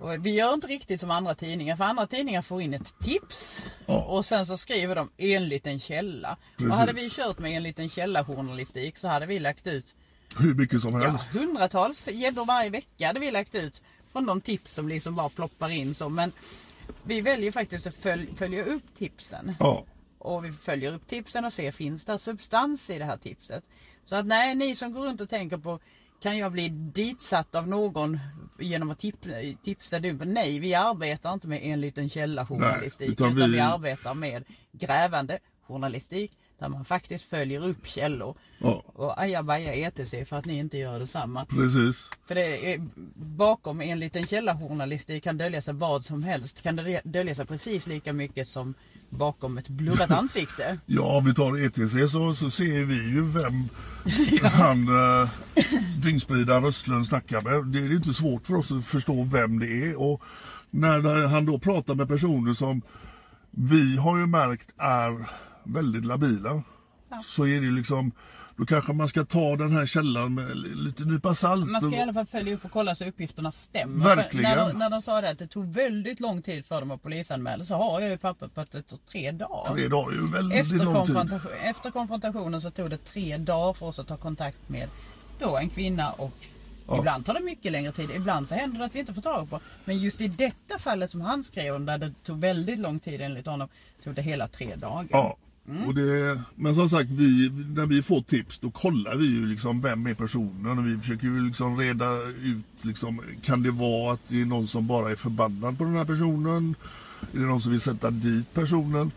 [0.03, 3.65] och vi gör inte riktigt som andra tidningar för andra tidningar får in ett tips
[3.87, 4.05] Ja.
[4.05, 6.37] och sen så skriver de enligt en källa.
[6.57, 6.73] Precis.
[6.73, 9.95] Och hade vi kört med en liten källarjournalistik så hade vi lagt ut
[10.39, 11.35] Hur mycket som Ja, helst.
[11.35, 15.69] hundratals gäddor varje vecka hade vi lagt ut från de tips som liksom bara ploppar
[15.71, 16.09] in så.
[16.09, 16.33] Men
[17.05, 19.57] vi väljer faktiskt att följ, följa upp tipsen.
[19.61, 19.85] Ja.
[20.19, 23.65] Och vi följer upp tipsen och ser finns det substans i det här tipset.
[24.05, 25.81] Så att nej, ni som går runt och tänker på
[26.23, 28.19] kan jag bli ditsatt av någon
[28.59, 29.17] genom att tip,
[29.65, 30.35] tipsa Dumpen?
[30.35, 33.09] Nej, vi arbetar inte med en liten källa-journalistik.
[33.09, 33.61] Nej, utan utan, vi- vi...
[33.61, 38.37] arbetar med grävande journalistik där man faktiskt följer upp källor.
[38.59, 38.83] Ja.
[38.87, 41.45] Och ajabaja ETC för att ni inte gör detsamma.
[41.45, 42.11] Precis.
[42.27, 42.81] För det är,
[43.17, 46.63] bakom en liten källa-journalistik kan dölja sig vad som helst.
[46.63, 48.75] Kan det dölja sig precis lika mycket som
[49.13, 50.79] bakom ett blurrat ansikte.
[50.87, 53.69] Ja, om vi tar ETC så, så ser vi ju vem
[54.53, 55.29] han uh,
[56.05, 57.67] vingspridaren Östlund snackar med.
[57.67, 60.01] Det är ju inte svårt för oss att förstå vem det är.
[60.01, 60.23] Och
[60.71, 62.83] när han då pratar med personer som
[63.51, 65.29] vi har ju märkt är
[65.65, 66.63] väldigt labila.
[67.25, 68.13] Så är det ju liksom,
[68.57, 71.71] då kanske man ska ta den här källan med lite nypa salt.
[71.71, 74.05] Man ska i alla fall följa upp och kolla så uppgifterna stämmer.
[74.05, 74.51] Verkligen.
[74.51, 76.91] För När de, när de sa det att det tog väldigt lång tid för dem
[76.91, 79.75] att polisanmäla så har jag ju papper på att det tog tre dagar.
[79.75, 81.41] Tre dagar är ju väldigt Efter, lång tid.
[81.63, 84.89] efter konfrontationen så tog det tre dagar för oss att ta kontakt med
[85.39, 86.33] då en kvinna och
[86.99, 88.11] ibland tar det mycket längre tid.
[88.11, 89.61] Ibland så händer det att vi inte får tag på.
[89.85, 93.21] Men just i detta fallet som han skrev om där det tog väldigt lång tid
[93.21, 93.69] enligt honom
[94.05, 95.07] tog det hela tre dagar.
[95.11, 95.37] Ja.
[95.69, 95.87] Mm.
[95.87, 99.81] Och det, men som sagt, vi, när vi får tips då kollar vi ju liksom
[99.81, 104.29] vem är personen och vi försöker ju liksom reda ut liksom, kan det vara att
[104.29, 106.75] det är någon som bara är förbannad på den här personen?
[107.33, 109.11] Är det någon som vill sätta dit personen?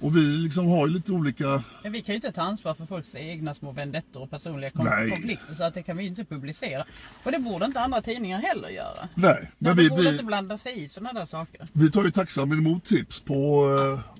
[0.00, 2.86] Och vi liksom har ju lite olika, Men vi kan ju inte ta ansvar för
[2.86, 5.10] folks egna små vendettor och personliga Nej.
[5.10, 6.84] konflikter så att det kan vi inte publicera.
[7.24, 9.08] Och det borde inte andra tidningar heller göra.
[9.14, 11.68] nej, men de vi, borde vi, inte blanda sig i sådana där saker.
[11.72, 13.68] vi tar ju tacksamt emot tips på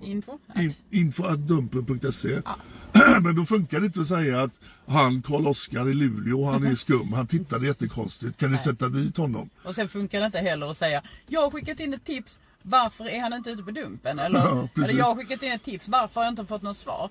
[0.03, 0.39] eh, Info?
[0.57, 2.41] in, info.dumpen.se.
[2.45, 2.57] Ja.
[3.21, 7.13] Men då funkar det inte att säga att han Karl-Oskar i Luleå, han är skum,
[7.13, 8.37] han tittade jättekonstigt.
[8.37, 9.51] Kan ni sätta dit honom?
[9.65, 13.09] Och sen funkar det inte heller att säga Jag har skickat in ett tips Varför
[13.09, 14.19] är han inte ute på dumpen?
[14.19, 16.77] Eller, Ja, eller jag har skickat in ett tips Varför har jag inte fått något
[16.79, 17.11] svar?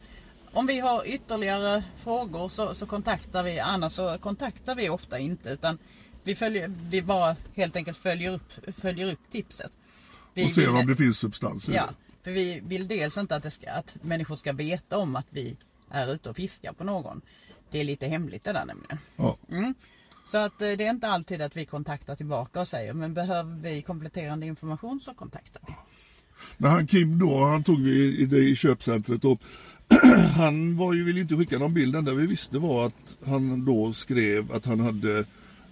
[0.53, 5.49] Om vi har ytterligare frågor så, så kontaktar vi Annars så kontaktar vi ofta inte
[5.49, 5.77] utan
[6.23, 9.71] Vi, följer, vi bara helt enkelt följer upp, följer upp tipset
[10.33, 11.93] vi Och ser vill- om det finns substans i Ja, det.
[12.23, 15.57] för vi vill dels inte att, det ska, att människor ska veta om att vi
[15.91, 17.21] är ute och fiskar på någon.
[17.71, 18.97] Det är lite hemligt det där nämligen.
[19.15, 19.37] Ja.
[20.25, 23.55] Så att eh, det är inte alltid att vi kontaktar tillbaka och säger men behöver
[23.61, 25.73] vi kompletterande information så kontaktar vi.
[26.57, 29.39] Men han Kim då, han tog vi i det i köpcentret och
[30.37, 31.93] han var ju, ville inte skicka någon bild.
[31.93, 35.25] Det enda vi visste var att han då skrev att han hade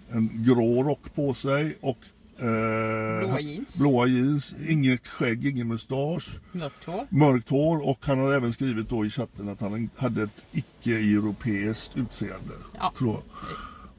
[0.09, 1.97] en grå rock på sig och
[2.39, 3.75] eh, Blåa jeans.
[3.79, 7.07] blåa jeans, inget skägg, ingen mustasch, Mörkt hår.
[7.09, 11.97] mörkt hår och han hade även skrivit då i chatten att han hade ett icke-europeiskt
[11.97, 12.53] utseende.
[12.77, 12.93] Ja.
[12.97, 13.23] Tror jag.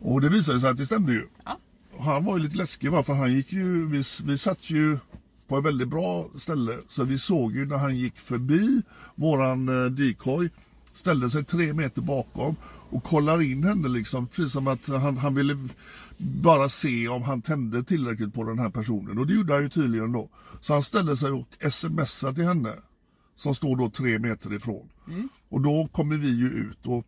[0.04, 1.26] Och det visade sig att det stämde ju.
[1.44, 1.58] Ja.
[1.98, 3.02] Han var ju lite läskig va?
[3.02, 4.98] för han gick ju, vi, vi satt ju
[5.48, 8.82] på ett väldigt bra ställe så vi såg ju när han gick förbi
[9.14, 10.50] våran eh, decoy
[10.92, 12.56] ställde sig tre meter bakom
[12.90, 15.68] och kollar in henne liksom precis som att han, han ville
[16.18, 19.68] bara se om han tände tillräckligt på den här personen och det gjorde han ju
[19.68, 20.28] tydligen då.
[20.60, 22.72] Så han ställde sig och smsade till henne
[23.36, 24.88] som står då tre meter ifrån.
[25.48, 27.06] Och då kommer vi ju ut och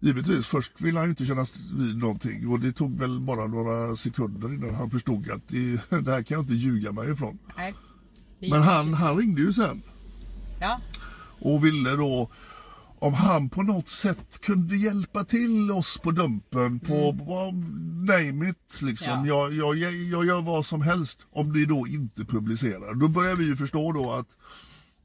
[0.00, 3.96] givetvis först ville han ju inte kännas vid någonting och det tog väl bara några
[3.96, 5.72] sekunder innan han förstod att det,
[6.04, 7.38] det här kan jag inte ljuga mig ifrån.
[7.56, 7.74] Nej.
[8.40, 9.82] Men han, han ringde ju sen
[10.60, 10.80] Ja,
[11.40, 12.30] och ville då
[12.98, 17.54] om han på något sätt kunde hjälpa till oss på Dumpen på vad-
[18.08, 19.26] name it liksom.
[19.26, 19.48] Ja.
[19.50, 22.94] Jag, jag, jag gör vad som helst om det då inte publicerar.
[22.94, 24.26] Då börjar vi ju förstå då att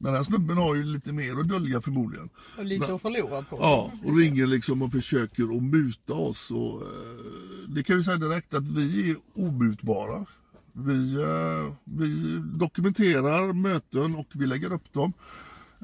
[0.05, 2.29] den här snubben har ju lite mer att dölja förmodligen.
[2.57, 3.57] och lite att förlora på.
[3.61, 6.51] Ja, och ringer liksom och försöker att muta oss.
[6.51, 10.25] Och, eh, det kan vi säga direkt att vi är omutbara.
[10.73, 15.13] Vi, eh, vi dokumenterar möten och vi lägger upp dem.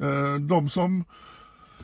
[0.02, 1.04] Eh, de som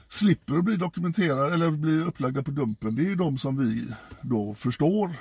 [0.10, 3.88] slipper att bli dokumenterade eller bli upplagda på Dumpen det är ju de som vi
[4.22, 5.12] då förstår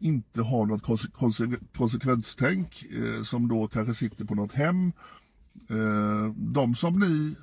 [0.00, 2.84] inte har något konse- konse- konsekvenstänk
[3.24, 4.92] som då kanske sitter på något hem.
[5.70, 7.34] Eh, de som ni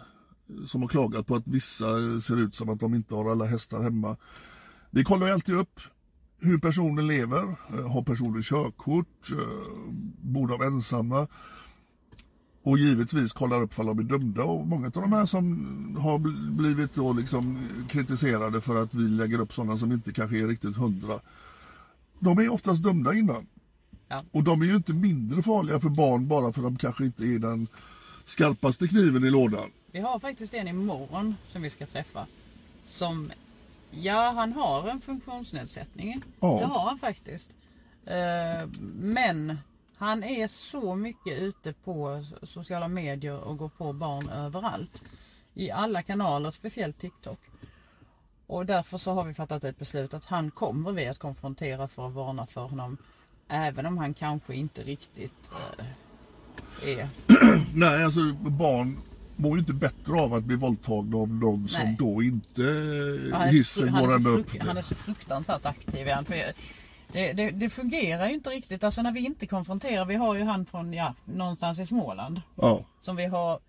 [0.65, 1.86] som har klagat på att vissa
[2.22, 4.17] ser ut som att de inte har alla hästar hemma.
[4.91, 5.80] Vi kollar alltid upp
[6.39, 7.43] hur personen lever.
[7.74, 9.32] Eh, Har personen körkort?
[9.32, 9.91] Eh,
[10.22, 11.28] Bor de ensamma?
[12.63, 16.20] Och givetvis kollar upp fall de är dömda och många av de här som har
[16.20, 17.58] bl- blivit då liksom
[17.89, 21.20] kritiserade för att vi lägger upp sådana som inte kanske är riktigt hundra.
[22.20, 23.48] De är oftast dömda innan.
[24.08, 24.24] Ja.
[24.32, 27.24] Och de är ju inte mindre farliga för barn bara för att de kanske inte
[27.26, 27.67] är den
[28.28, 29.72] skarpaste kniven i lådan.
[29.92, 32.28] Vi har faktiskt en imorgon som vi ska träffa.
[32.86, 33.32] Som,
[33.92, 36.22] ja han har en funktionsnedsättning.
[36.40, 36.60] Ja.
[36.60, 37.56] Det har han faktiskt.
[38.06, 39.58] Eh, Men
[39.98, 45.04] han är så mycket ute på sociala medier och går på barn överallt.
[45.54, 47.40] I alla kanaler, speciellt TikTok.
[48.48, 52.08] Och därför så har vi fattat ett beslut att han kommer vi att konfrontera för
[52.08, 52.98] att varna för honom.
[53.48, 55.86] Även om han kanske inte riktigt eh,
[56.86, 57.10] är...
[57.74, 59.00] Nej, alltså barn
[59.36, 62.62] mår ju inte bättre av att bli våldtagna av någon som då inte
[63.52, 64.62] hissen går ända upp.
[64.62, 66.08] han är så fruktansvärt aktiv.
[66.08, 66.26] han.
[66.26, 66.36] För
[67.13, 68.84] det, det, det fungerar ju inte riktigt.
[68.84, 70.06] Alltså när vi inte konfronterar.
[70.06, 72.41] Vi har ju han från, ja, någonstans i Småland.
[72.56, 73.60] Ja, Som vi har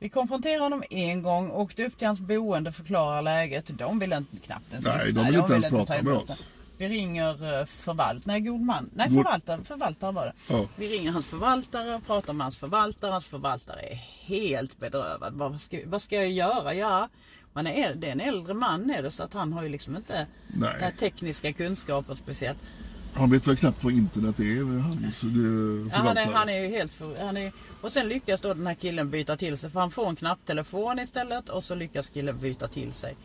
[0.00, 3.78] vi konfronterade honom en gång, åkte upp till hans boende, förklarar läget.
[3.78, 5.22] De vill inte knappt ens Nej, lyssna.
[5.22, 6.44] de vill inte ens ta prata med oss.
[6.78, 10.32] Vi ringer eh, förvalt, nej god man, nej förvaltare, förvaltare var det.
[10.50, 10.66] Ja.
[10.76, 13.10] Vi ringer hans förvaltare, pratar med hans förvaltare.
[13.12, 15.34] Hans förvaltare är helt bedrövad.
[15.34, 16.74] Vad ska, vad ska jag göra?
[16.74, 17.08] Ja,
[17.52, 19.96] man är, det är en äldre man är det så att han har ju liksom
[19.96, 20.72] inte Nej.
[20.72, 22.58] den här tekniska kunskapen speciellt.
[23.14, 24.80] Han vet väl knappt vad internet är.
[24.80, 28.08] Han, så det Ja, han, är, han är ju helt för, han är, Och sen
[28.08, 29.70] lyckas då den här killen byta till sig.
[29.70, 31.48] För han får en knapptelefon istället.
[31.48, 33.16] Och så lyckas killen byta till sig.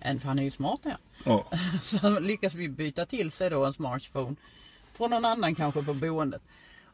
[0.00, 0.96] En, för han är ju smart ja.
[1.24, 1.44] Ja.
[1.82, 4.36] Så lyckas vi byta till sig då en smartphone.
[4.92, 6.42] Från någon annan kanske på boendet.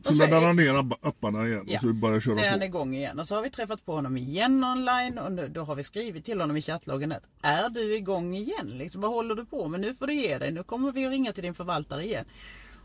[0.02, 1.74] Så laddar han ner app- apparna igen Ja.
[1.76, 2.64] och så börjar Så är köra han på.
[2.64, 3.18] igång igen.
[3.18, 5.18] Och så har vi träffat på honom igen online.
[5.18, 8.66] Och nu, då har vi skrivit till honom i chattloggen att Är du igång igen?
[8.74, 9.80] Liksom, vad håller du på med?
[9.80, 10.50] Nu får du ge dig.
[10.52, 12.24] Nu kommer vi att ringa till din förvaltare igen.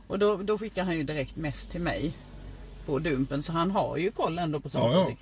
[0.07, 2.17] Och då, då skickar han ju direkt mest till mig.
[2.85, 3.43] På dumpen.
[3.43, 5.15] Så han har ju koll ändå på saker Ja, ja.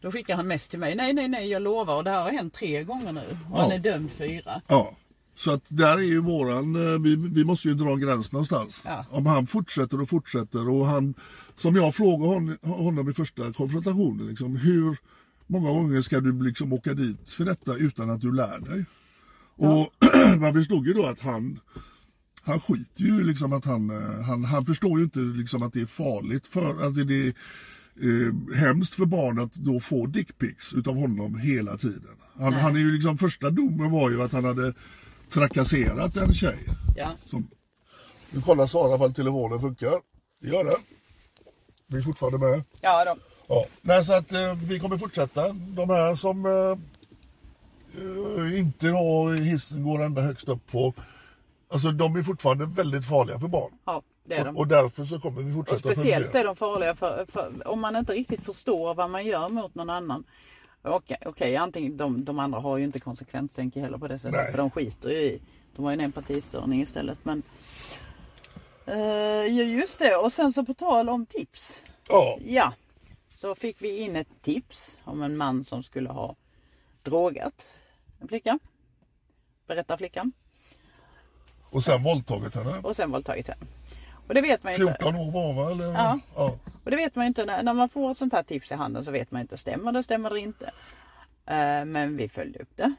[0.00, 0.94] Då skickar han mest till mig.
[0.94, 1.96] Nej, nej, nej, jag lovar.
[1.96, 3.20] Och det här har hänt tre gånger nu.
[3.50, 3.62] Och Ja.
[3.62, 4.62] han är dömd fyra.
[4.68, 4.92] Ja.
[5.34, 8.80] Så att där är ju våran, eh, vi, vi måste ju dra en gräns någonstans.
[8.84, 9.04] Ja.
[9.10, 11.14] Om han fortsätter och fortsätter och han,
[11.56, 14.96] som jag frågade hon, honom i första konfrontationen, liksom, hur
[15.46, 18.84] många gånger ska du liksom åka dit för detta utan att du lär dig?
[19.56, 19.92] Och
[20.40, 21.60] man förstod ju då att han,
[22.42, 25.80] han skiter ju liksom att han, eh, han, han förstår ju inte liksom att det
[25.80, 27.34] är farligt för att det är
[28.00, 32.16] eh, hemskt för barnet att då få dickpics utav honom hela tiden.
[32.38, 34.74] Han, han är ju liksom, första domen var ju att han hade
[35.32, 36.58] trakasserat en tjej.
[36.96, 37.08] Ja.
[37.26, 37.48] Som,
[38.30, 39.92] nu kollar Sara ifall telefonen funkar.
[40.40, 40.74] Det gör den.
[41.86, 42.62] Vi är fortfarande med.
[42.80, 43.16] Ja, då.
[43.46, 43.64] Ja.
[43.80, 45.48] Nej, så att eh, vi kommer fortsätta.
[45.52, 46.78] De här som eh,
[48.02, 50.94] eh, inte då hissen går ända högst upp på.
[51.68, 53.72] Alltså de är fortfarande väldigt farliga för barn.
[53.84, 54.56] Ja, det är de.
[54.56, 56.40] Och, och därför så kommer vi Och fortsätta speciellt fundera.
[56.40, 59.90] är de farliga för, för om man inte riktigt förstår vad man gör mot någon
[59.90, 60.24] annan.
[60.84, 64.32] Okej, okej, antingen de, de andra har ju inte konsekvenstänk heller på det sättet.
[64.36, 64.50] Nej.
[64.50, 65.42] För de skiter ju i.
[65.76, 67.18] De har ju en empatistörning istället.
[67.22, 67.42] Men
[68.86, 70.16] eh, just det.
[70.16, 71.84] Och sen så på tal om tips.
[72.08, 72.72] Ja, Ja,
[73.34, 76.36] så fick vi in ett tips om en man som skulle ha
[77.02, 77.66] drogat
[78.20, 78.58] en flicka.
[79.66, 80.32] Berättar flickan.
[81.70, 82.78] och sen våldtagit henne.
[82.82, 83.66] Och sen våldtagit henne.
[84.28, 84.94] Och det vet man ju inte.
[85.02, 85.70] 14 år var va?
[85.70, 85.84] Eller?
[85.92, 86.18] Ja.
[86.34, 86.58] ja.
[86.84, 88.74] Och det vet man ju inte, när, när man får ett sånt här tips i
[88.74, 90.64] handen så vet man inte, stämmer det, stämmer det inte?
[91.46, 92.94] Eh, men vi följde upp det.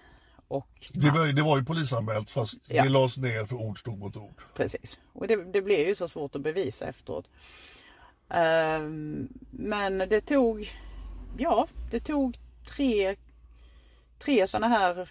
[0.47, 2.83] Och Det, var, det var ju polisanmält fast Ja.
[2.83, 4.41] det lades ner för ord stod mot ord.
[4.55, 4.99] precis.
[5.13, 7.29] Och det, det blev ju så svårt att bevisa efteråt.
[8.29, 8.79] Eh,
[9.51, 10.71] men det tog,
[11.37, 12.39] ja, det tog
[12.75, 13.15] tre,
[14.19, 15.09] tre sådana här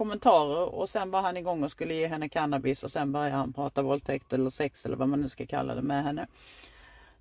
[0.00, 3.52] kommentarer och sen var han igång och skulle ge henne cannabis och sen började han
[3.52, 6.26] prata våldtäkt eller sex eller vad man nu ska kalla det med henne.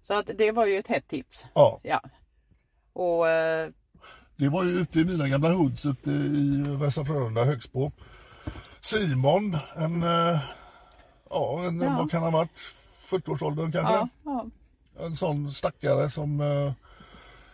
[0.01, 1.45] Så att det var ju ett hett tips.
[1.53, 1.79] Ja.
[1.83, 2.01] Ja.
[2.93, 3.69] Och eh,
[4.35, 7.91] Det var ju ute i mina gamla hoods ute i Västra Frölunda, Högsbo.
[8.81, 10.39] Simon, en, eh,
[11.29, 11.95] ja, en Ja.
[11.97, 12.57] vad kan han ha varit?
[13.09, 13.93] 40-årsåldern kanske?
[13.93, 14.45] ja, ja,
[15.05, 16.71] En sån stackare som eh,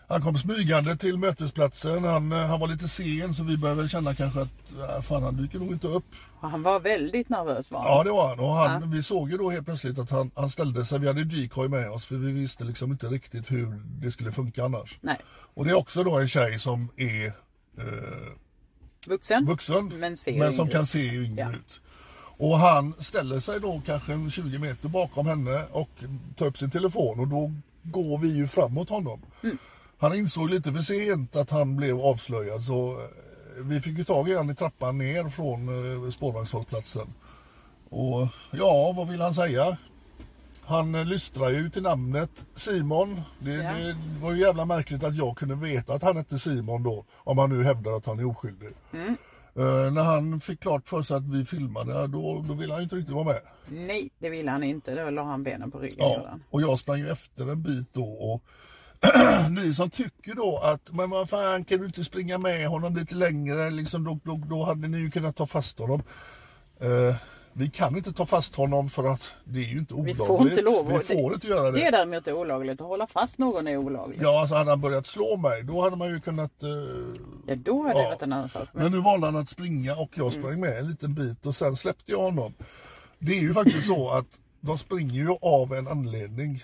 [0.07, 2.03] han kom smygande till mötesplatsen.
[2.03, 5.35] Han, eh, han var lite sen så vi började känna kanske att äh, fan han
[5.37, 6.05] dyker nog inte upp.
[6.41, 7.89] han var väldigt nervös var han.
[7.91, 8.87] Ja det var han och han, Ja.
[8.87, 11.89] vi såg ju då helt plötsligt att han, han ställde sig, vi hade decoy med
[11.91, 14.97] oss för vi visste liksom inte riktigt hur det skulle funka annars.
[15.01, 17.33] Nej, Och det är också då en tjej som är eh,
[19.07, 19.45] vuxen.
[19.45, 21.51] vuxen Men men som kan se yngre Ja.
[21.51, 21.81] ut.
[22.37, 25.89] Och han ställer sig då kanske en 20 meter bakom henne och
[26.37, 27.51] tar upp sin telefon och då
[27.83, 29.21] går vi ju framåt honom.
[29.43, 29.57] Mm.
[29.97, 34.29] Han insåg lite för sent att han blev avslöjad så eh, vi fick ju tag
[34.29, 35.69] i honom i trappan ner från
[36.05, 37.13] eh, spårvagnshållplatsen.
[37.89, 39.77] Och ja, vad vill han säga?
[40.65, 43.21] Han eh, lystrar ju till namnet Simon.
[43.39, 43.73] Det, Ja.
[43.73, 47.05] det var ju jävla märkligt att jag kunde veta att han hette Simon då.
[47.13, 48.69] Om han nu hävdar att han är oskyldig.
[48.93, 49.17] Mm.
[49.55, 52.83] Eh, när han fick klart för sig att vi filmade då, då ville han ju
[52.83, 53.41] inte riktigt vara med.
[53.67, 55.03] Nej, det ville han inte.
[55.03, 55.97] Då la han benen på ryggen.
[55.99, 58.43] Ja, och jag sprang ju efter en bit då och
[59.49, 63.15] ni som tycker då att men vad fan kan du inte springa med honom lite
[63.15, 66.03] längre liksom då, då, då hade ni ju kunnat ta fast honom.
[66.79, 67.15] Eh,
[67.57, 70.17] vi kan inte ta fast honom för att det är ju inte Vi olagligt.
[70.27, 71.77] får inte lov Vi får inte göra det.
[71.77, 72.81] Det är däremot olagligt.
[72.81, 74.21] Att hålla fast någon är olagligt.
[74.21, 76.63] Ja, alltså hade han börjat slå mig, då hade man ju kunnat...
[76.63, 76.69] eh,
[77.47, 78.09] Ja, då hade det Ja.
[78.09, 78.67] varit en annan sak.
[78.73, 81.55] Men Men, nu valde han att springa och jag sprang med en liten bit och
[81.55, 82.53] sen släppte jag honom.
[83.19, 84.27] Det är ju faktiskt så att
[84.61, 86.63] de springer ju av en anledning.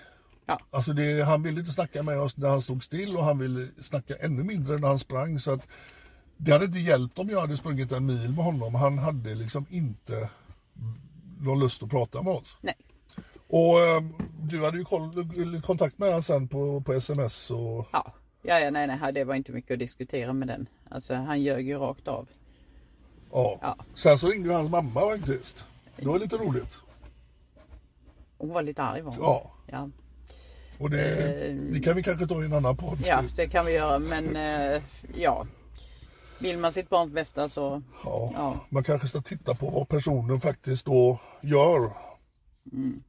[0.52, 0.58] Ja.
[0.70, 3.68] Alltså det, han ville inte snacka med oss när han stod still och han ville
[3.80, 5.38] snacka ännu mindre när han sprang.
[5.38, 5.60] Så att
[6.36, 8.74] det hade inte hjälpt om jag hade sprungit en mil med honom.
[8.74, 10.30] Han hade liksom inte
[11.40, 12.56] någon lust att prata med oss.
[12.60, 12.74] nej.
[13.48, 14.02] Och eh,
[14.42, 14.84] du hade ju
[15.60, 18.12] kontakt med honom sen på, på sms och Ja.
[18.42, 20.66] Ja, ja, nej, nej, det var inte mycket att diskutera med den.
[20.90, 22.28] Alltså han ljög ju rakt av.
[23.32, 23.58] ja.
[23.62, 23.76] Ja.
[23.94, 25.66] Sen så ringde ju hans mamma faktiskt.
[25.96, 26.78] Det var lite roligt.
[28.38, 29.20] Hon var lite arg var hon.
[29.24, 29.50] Ja.
[29.66, 29.88] Ja.
[30.82, 32.98] Och det, Eh, det kan vi kanske ta i en annan podd.
[33.04, 33.98] ja, det kan vi göra.
[33.98, 34.82] Men eh,
[35.14, 35.46] ja.
[36.38, 38.60] Vill man sitt barns bästa så Ja, Ja.
[38.68, 41.90] Man kanske ska titta på vad personen faktiskt då gör.
[42.72, 43.02] Mm.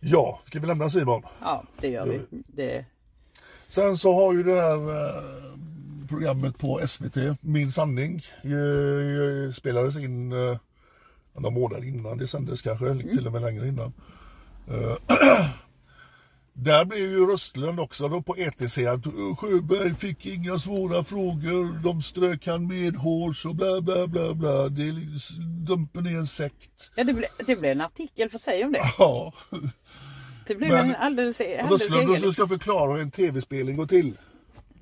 [0.00, 1.22] Ja, ska vi lämna Simon?
[1.40, 2.20] ja, det gör vi.
[2.30, 2.84] Det,
[3.68, 5.22] Sen så har ju det här eh,
[6.08, 8.22] programmet på SVT, Min sanning,
[9.54, 10.28] spelades in
[11.34, 13.92] några månader innan det sändes kanske, eller till och med längre innan.
[16.56, 21.82] Där blev ju Röstlund också då på ETC att "Ö, Sjöberg fick inga svåra frågor,
[21.82, 24.68] de strök han medhårs och bla bla bla bla.
[24.68, 26.90] Det är liksom, Dumpen är en sekt.
[26.96, 28.80] ja, det, blev, det blev en artikel för sig om det.
[28.98, 29.32] Ja,
[30.46, 32.20] Det blev Men- en alldeles, alldeles Röstlund egen.
[32.22, 34.18] som ska förklara hur en tv-spelning går till.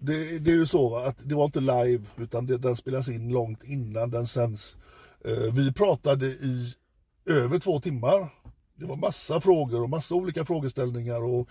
[0.01, 3.29] Det, det är ju så att det var inte live utan det, den spelas in
[3.29, 4.77] långt innan den sänds.
[5.25, 6.75] Eh, vi pratade i
[7.27, 8.29] över två timmar.
[8.83, 11.49] Det var massa frågor och massa olika frågeställningar och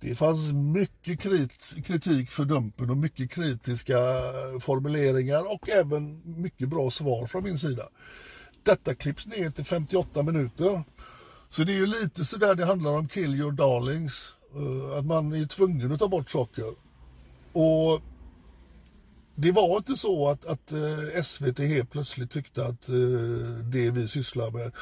[0.00, 3.98] det fanns mycket krit, kritik för Dumpen och mycket kritiska
[4.60, 7.88] formuleringar och även mycket bra svar från min sida.
[8.62, 10.84] Detta klipps ner till 58 minuter.
[11.50, 14.28] Så det är ju lite sådär det handlar om kill your darlings.
[14.54, 16.74] Eh, att man är tvungen att ta bort saker.
[17.52, 18.02] Och
[19.34, 22.94] det var inte så att, att eh, SVT helt plötsligt tyckte att eh,
[23.72, 24.72] det vi sysslar med.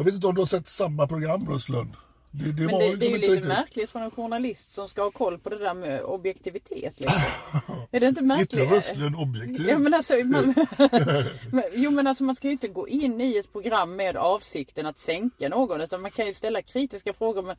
[0.00, 1.96] Jag vet inte om du har sett samma program Röslund?
[2.30, 4.88] Det, det Men det, liksom det är ju lite riktigt- märkligt från en journalist som
[4.88, 7.00] ska ha koll på det där med objektivitet.
[7.00, 7.20] Liksom.
[7.90, 8.52] är det inte märkligt?
[8.52, 9.68] Inte Röslund objektiv.
[9.68, 10.54] Ja, men alltså, man,
[11.52, 14.86] men, jo men alltså man ska ju inte gå in i ett program med avsikten
[14.86, 17.56] att sänka någon utan man kan ju ställa kritiska frågor men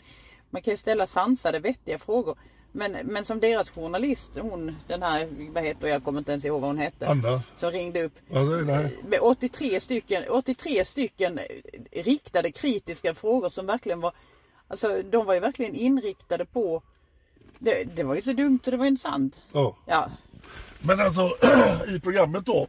[0.49, 2.37] man kan ju ställa sansade vettiga frågor.
[2.71, 6.61] Men, men som deras journalist, hon den här, vad heter jag kommer inte ens ihåg
[6.61, 7.07] vad hon hette.
[7.07, 7.41] Anna.
[7.55, 8.89] Som ringde upp Ja, det här.
[9.07, 11.39] med 83 stycken, 83 stycken
[11.91, 14.13] riktade kritiska frågor som verkligen var
[14.67, 16.81] Alltså de var ju verkligen inriktade på
[17.59, 19.39] Det, det var ju så dumt och det var ju inte sant.
[19.51, 19.75] Ja.
[19.85, 20.11] Ja,
[20.79, 21.37] Men alltså
[21.87, 22.67] i programmet då.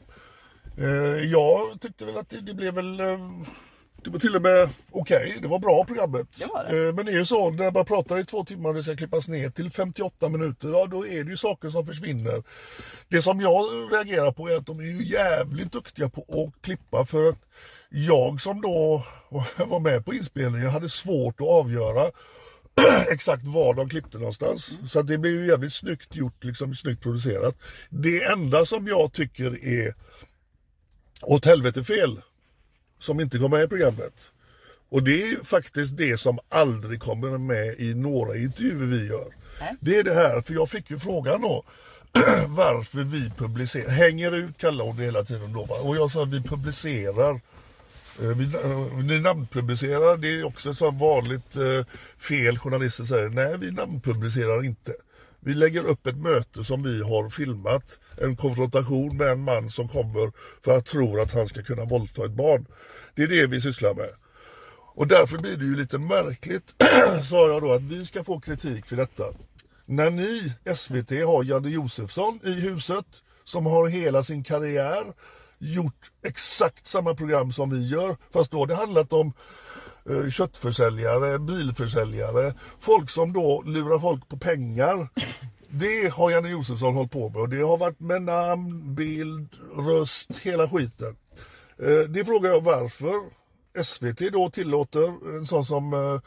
[0.78, 3.18] Eh, jag tyckte väl att det, det blev väl eh,
[4.04, 6.26] det var till och med okej, det var bra programmet.
[6.38, 6.88] Det var det.
[6.88, 8.96] Eh, men det är ju så, när man pratar i två timmar och det ska
[8.96, 12.42] klippas ner till 58 minuter, ja då är det ju saker som försvinner.
[13.08, 17.06] Det som jag reagerar på är att de är ju jävligt duktiga på att klippa
[17.06, 17.38] för att
[17.90, 19.06] jag som då
[19.66, 22.10] var med på inspelningen hade svårt att avgöra
[23.10, 24.78] exakt var de klippte någonstans.
[24.88, 27.56] Så att det blev ju jävligt snyggt gjort, liksom snyggt producerat.
[27.90, 29.94] Det enda som jag tycker är
[31.22, 32.20] åt helvete fel,
[33.02, 34.30] som inte kommer med i programmet.
[34.88, 39.28] Och det är faktiskt det som aldrig kommer med i några intervjuer vi gör.
[39.80, 41.64] Det är det här, för jag fick ju frågan då
[42.48, 45.60] varför vi publicerar, hänger ut kallar hon det hela tiden då?
[45.60, 47.40] Och jag sa att vi publicerar
[48.20, 51.86] Eh, Vi, eh, ni namnpublicerar, det är också sånt vanligt eh,
[52.18, 53.28] fel journalister säger.
[53.28, 54.94] Nej, vi namnpublicerar inte.
[55.44, 59.88] Vi lägger upp ett möte som vi har filmat, en konfrontation med en man som
[59.88, 60.32] kommer
[60.64, 62.66] för att tro att han ska kunna våldta ett barn.
[63.14, 64.10] Det är det vi sysslar med.
[64.94, 66.74] Och därför blir det ju lite märkligt,
[67.28, 69.24] sa jag då, att vi ska få kritik för detta.
[69.86, 73.06] När ni, SVT, har Janne Josefsson i huset
[73.44, 75.02] som har hela sin karriär
[75.58, 79.32] gjort exakt samma program som vi gör, fast då har det handlat om
[80.30, 85.08] köttförsäljare, bilförsäljare, folk som då lurar folk på pengar.
[85.68, 90.28] Det har Janne Josefsson hållit på med och det har varit med namn, bild, röst,
[90.42, 91.16] hela skiten.
[91.78, 93.14] Eh, det frågar jag varför
[93.84, 96.20] SVT då tillåter en sån som eh,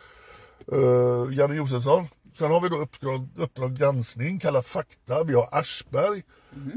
[0.77, 2.07] eh, Janne Josefsson.
[2.33, 6.23] Sen har vi då Uppdrag, uppdrag granskning, Kalla fakta, vi har Aschberg,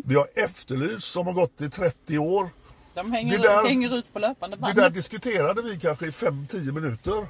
[0.04, 2.50] vi har Efterlyst som har gått i 30 år.
[3.02, 4.76] De hänger, Det där- hänger ut på löpande Det band.
[4.76, 7.28] där diskuterade vi kanske i 5-10 minuter.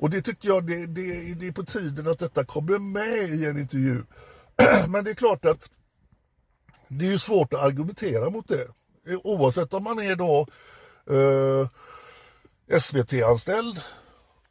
[0.00, 3.44] Och det tycker jag det, det, det är på tiden att detta kommer med i
[3.46, 4.02] en intervju.
[4.88, 5.70] Men det är klart att
[6.88, 8.68] det är ju svårt att argumentera mot det.
[9.24, 10.46] Oavsett om man är då
[11.10, 11.68] eh,
[12.80, 13.80] SVT-anställd.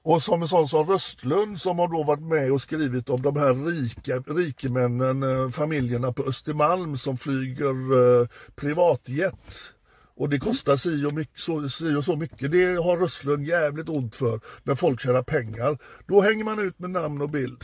[0.03, 3.37] Och som en sån som Röstlund som har då varit med och skrivit om de
[3.37, 7.75] här rika, rikemännen, eh, familjerna på Östermalm som flyger
[8.21, 9.73] eh, privatjet.
[10.17, 12.51] Och det kostar si och, mycket, så, si och så mycket.
[12.51, 15.77] Det har Rösslund jävligt ont för när folk tjänar pengar.
[16.07, 17.63] Då hänger man ut med namn och bild.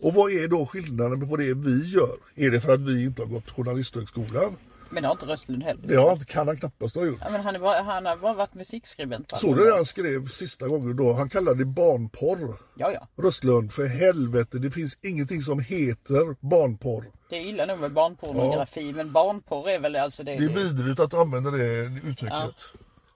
[0.00, 2.16] Och vad är då skillnaden på det vi gör?
[2.34, 4.56] Är det för att vi inte har gått Journalisthögskolan?
[4.92, 5.88] Men det har inte Röstlund heller.
[5.88, 7.18] Det har, kan han knappast ha gjort.
[7.20, 9.28] Ja, men han, är bara, han har bara varit musikskribent.
[9.28, 11.12] på Såg du det han skrev sista gången då?
[11.12, 12.56] Han kallade det barnporr.
[12.74, 13.08] Ja, ja.
[13.24, 17.04] Röstlund, för helvete, det finns ingenting som heter barnporr.
[17.28, 20.36] Det är illa nog med barnpornografi, men barnporr är väl alltså det.
[20.36, 21.66] Det är vidrigt att använda det
[22.04, 22.56] uttrycket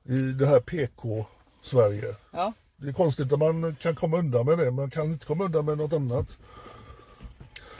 [0.09, 2.15] i det här PK-Sverige.
[2.31, 2.53] Ja.
[2.77, 5.65] Det är konstigt att man kan komma undan med det, man kan inte komma undan
[5.65, 6.39] med något annat.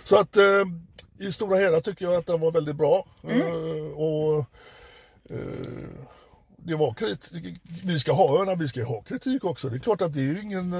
[0.07, 0.63] Så att eh,
[1.19, 3.07] i stora hela tycker jag att den var väldigt bra.
[3.23, 4.39] Eh, och
[5.31, 5.89] eh,
[6.57, 7.61] det var kritik.
[7.85, 9.69] Vi ska ha, vi ska ha kritik också.
[9.69, 10.75] Det är klart att det är ingen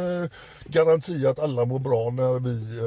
[0.65, 2.81] garanti att alla mår bra när vi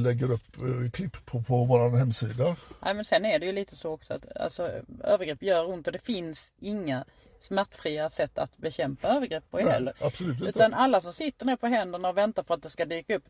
[0.00, 0.56] lägger upp
[0.92, 2.56] klipp på, på vår hemsida.
[2.82, 4.70] Nej, men sen är det ju lite så också att alltså,
[5.04, 7.04] övergrepp gör ont och det finns inga
[7.40, 9.94] smärtfria sätt att bekämpa övergrepp på Nej, heller.
[10.00, 10.48] absolut inte.
[10.48, 13.24] Utan alla som sitter ner på händerna och väntar på att det ska dyka upp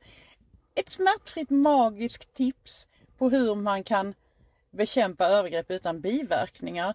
[0.76, 4.14] ett smärtfritt magiskt tips på hur man kan
[4.70, 6.94] bekämpa övergrepp utan biverkningar.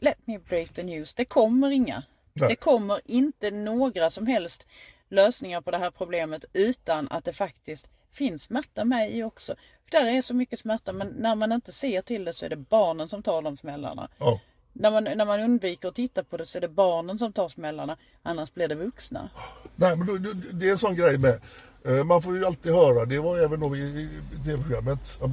[0.00, 1.14] Let me break the news.
[1.14, 2.02] Det kommer inga.
[2.32, 2.48] Nej.
[2.48, 4.66] Det kommer inte några som helst
[5.08, 9.54] lösningar på det här problemet utan att det faktiskt finns smärta med i också.
[9.84, 12.50] För där är så mycket smärta men när man inte ser till det så är
[12.50, 14.08] det barnen som tar de smällarna.
[14.18, 14.40] Ja.
[14.72, 17.48] När man, när man undviker att titta på det så är det barnen som tar
[17.48, 17.96] smällarna.
[18.22, 19.30] Annars blir det vuxna.
[19.76, 21.40] Nej, men det är en sån grej med.
[21.84, 24.08] Eh, Man får ju alltid höra, det var även då i
[24.44, 25.18] tv-programmet.
[25.20, 25.30] Ja,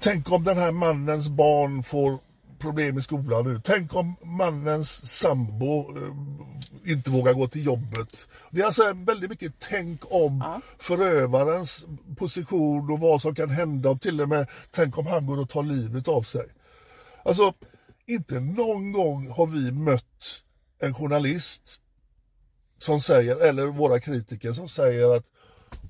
[0.00, 2.18] tänk om den här mannens barn får
[2.58, 3.60] problem i skolan nu.
[3.64, 8.26] Tänk om mannens sambo eh, inte vågar gå till jobbet.
[8.50, 11.84] Det är alltså väldigt mycket tänk om förövarens
[12.16, 15.48] position och vad som kan hända och till och med tänk om han går och
[15.48, 16.46] tar livet av sig.
[17.24, 17.52] Alltså,
[18.06, 20.42] inte någon gång har vi mött
[20.78, 21.80] en journalist
[22.78, 25.24] som säger, eller våra kritiker som säger att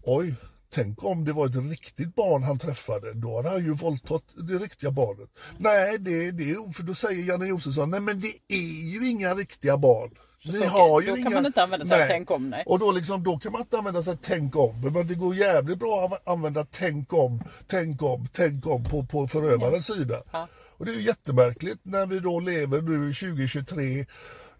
[0.09, 0.35] oj,
[0.75, 4.55] tänk om det var ett riktigt barn han träffade, då hade han ju våldtagit det
[4.55, 5.29] riktiga barnet.
[5.59, 9.77] Nej, det, det, för då säger Janne Josefsson, nej men det är ju inga riktiga
[9.77, 10.11] barn.
[10.45, 11.31] Ni så har ju då kan inga...
[11.31, 12.65] man inte använda sig av tänk om, nej.
[12.67, 14.81] Och då, liksom, då kan man inte använda sig av tänk om.
[14.81, 19.29] Men det går jävligt bra att använda tänk om, tänk om, tänk om på, på
[19.29, 20.23] förövarens sida.
[20.77, 24.07] Och det är ju jättemärkligt när vi då lever nu 2023 eh,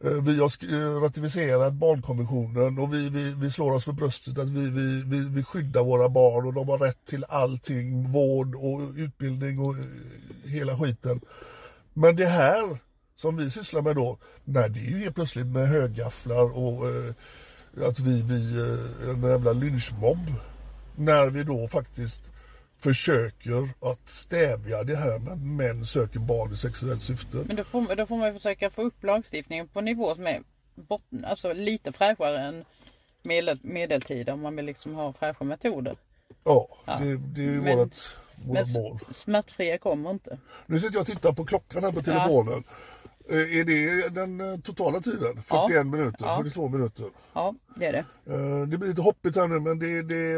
[0.05, 4.49] Eh, vi har eh, ratificerat barnkonventionen och vi, vi, vi slår oss för bröstet att
[4.49, 8.81] vi, vi, vi, vi skyddar våra barn och de har rätt till allting, vård och
[8.97, 11.21] utbildning och eh, hela skiten.
[11.93, 12.79] Men det här
[13.17, 17.15] som vi sysslar med då, nej det är ju helt plötsligt med högafflar och eh,
[17.89, 20.33] att vi, vi eh, en jävla lynchmobb.
[20.97, 22.31] När vi då faktiskt
[22.79, 27.37] försöker att stävja det här med att män söker barn i sexuellt syfte.
[27.47, 30.43] Men då får, då får man försöka få upp lagstiftningen på nivå som är
[30.75, 32.65] botten, alltså lite fräschare än
[33.23, 35.97] medel, medeltid om man vill liksom ha fräscha metoder.
[36.45, 36.99] Ja, Ja.
[36.99, 37.97] Det, det är ju Men- vårt,
[38.37, 38.99] Men vårt s- mål.
[39.11, 40.39] smärtfria kommer inte.
[40.67, 42.65] Nu sitter jag och tittar på klockan här på telefonen.
[43.31, 45.43] Eh, Är det den eh, totala tiden?
[45.43, 45.83] 41 Ja.
[45.85, 46.37] minuter, Ja.
[46.37, 47.07] 42 minuter.
[47.33, 48.05] Ja, det är det.
[48.35, 50.35] Eh, Det blir lite hoppigt här nu men det, det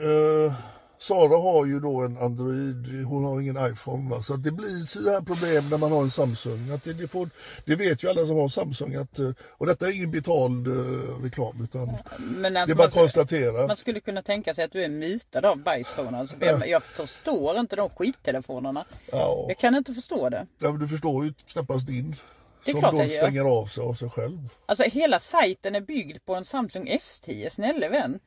[0.00, 0.54] eh,
[1.02, 4.22] Sara har ju då en Android, hon har ingen iPhone va?
[4.22, 6.70] så att det blir så här problem när man har en Samsung.
[6.70, 7.30] Att det, det, får,
[7.64, 11.22] det vet ju alla som har Samsung att, eh, och detta är ingen betald eh,
[11.24, 13.66] reklam utan Men det alltså, är bara att konstatera.
[13.66, 16.14] man skulle kunna tänka sig att du är mutad av bajsfon.
[16.14, 18.84] Alltså, jag, jag förstår inte de skittelefonerna.
[19.12, 20.46] Ja, Jag kan inte förstå det.
[20.58, 22.16] ja, men du förstår ju knappast din.
[22.64, 24.48] Det som då stänger av sig av sig själv.
[24.66, 28.18] Alltså hela sajten är byggd på en Samsung S10, snälla vän.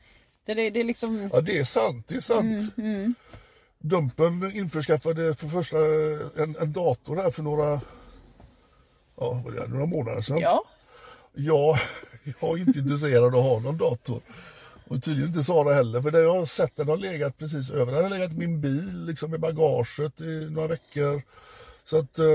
[0.45, 1.29] Det, det, det är liksom...
[1.33, 2.77] Ja det är sant, det är sant.
[2.77, 3.15] Mm,
[3.79, 5.77] Dumpen införskaffade för första
[6.43, 7.81] en, en dator här för några,
[9.17, 10.39] ja, vad är det, några månader sedan.
[10.39, 10.63] Ja,
[11.37, 11.77] Ja,
[12.41, 14.21] jag är inte intresserad av att ha någon dator.
[14.87, 17.91] Och tydligen inte Sara heller, för det jag har sett den har legat precis över.
[17.93, 21.21] Den har legat i min bil, liksom i bagaget i några veckor.
[21.83, 22.25] Så att, eh,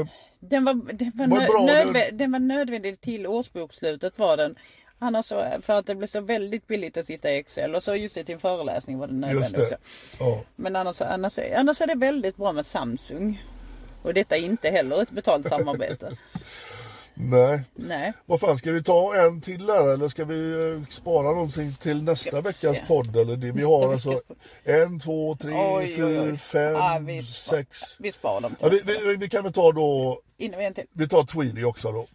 [0.41, 4.37] den var, den var, Vad nö, bra nödvä- det- den var nödvändig till årsbokslutet var
[4.37, 4.55] den.
[5.03, 7.95] Annars så, för att det blev så väldigt billigt att sitta i Excel och så
[7.95, 9.65] just det till en föreläsning var den just nödvändig det.
[9.65, 9.77] också.
[10.25, 10.41] Ja.
[10.57, 13.45] Men annars, annars, annars är det väldigt bra med Samsung.
[14.03, 16.17] Och detta är inte heller ett betalt samarbete.
[17.15, 17.63] Nej.
[17.75, 18.13] Nej.
[18.27, 22.03] Vad fan, ska vi ta en till där eller ska vi eh, spara någonting till
[22.03, 22.85] nästa veckans se.
[22.89, 23.17] podd?
[23.17, 23.47] Eller det?
[23.47, 24.35] Vi Nästa har veckas alltså
[24.65, 26.37] en, två, tre, Oj, fyra, oj.
[26.37, 27.79] fem, Ja, vi, sex.
[27.99, 30.85] vi sparar dem Ja, vi, vi, vi kan väl ta då, Innan vi en till.
[30.93, 32.07] vi tar Tweedy också då.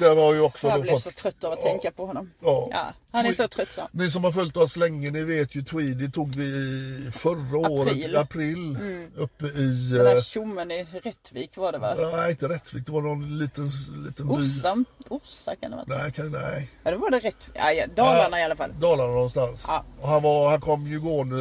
[0.00, 1.64] Där har ju också Jag blev så trött av att Ja.
[1.70, 2.30] tänka på honom.
[2.40, 2.92] Ja.
[3.12, 3.88] Ja, han är så tröttsam.
[3.92, 8.16] Ni som har följt oss länge, ni vet ju Tweedy tog vi förra året i
[8.16, 8.78] april
[9.16, 9.88] uppe i...
[9.92, 11.94] Den där eh, tjommen i Rättvik var det va?
[12.16, 12.86] Nej, inte Rättvik.
[12.86, 13.70] Det var någon liten,
[14.06, 14.34] liten by.
[14.34, 15.86] Orsa, Orsa kan det vara.
[16.02, 16.70] Nej, kan, nej.
[16.82, 17.50] Ja, det var det rätt.
[17.54, 18.70] Ja, ja, Dalarna i alla fall.
[18.80, 19.64] Dalarna någonstans.
[19.68, 19.84] Ja.
[20.02, 21.36] Han, var, han kom ju gående,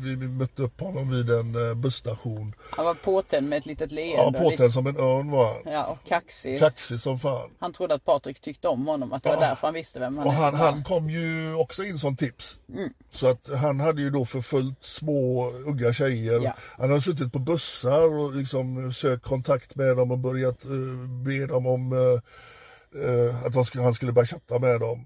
[0.00, 2.54] vi mötte upp honom vid en eh, busstation.
[2.76, 4.38] Han var påtänd med ett litet leende.
[4.38, 5.72] Ja, påtänd som en örn var han.
[5.72, 6.58] Ja, och kaxig.
[6.58, 7.50] Kaxig som fan.
[7.58, 9.48] Han trodde att Patrik tyckte om honom, att det var Ja.
[9.48, 10.36] därför han visste vem han Och är.
[10.36, 12.58] han, han kom ju också in som tips.
[12.74, 12.90] Mm.
[13.10, 16.40] Så att han hade ju då förföljt små unga tjejer.
[16.40, 16.56] Ja.
[16.78, 21.46] Han har suttit på bussar och liksom sökt kontakt med dem och börjat uh, be
[21.46, 25.04] dem om eh, eh, att skulle, han skulle börja chatta med dem.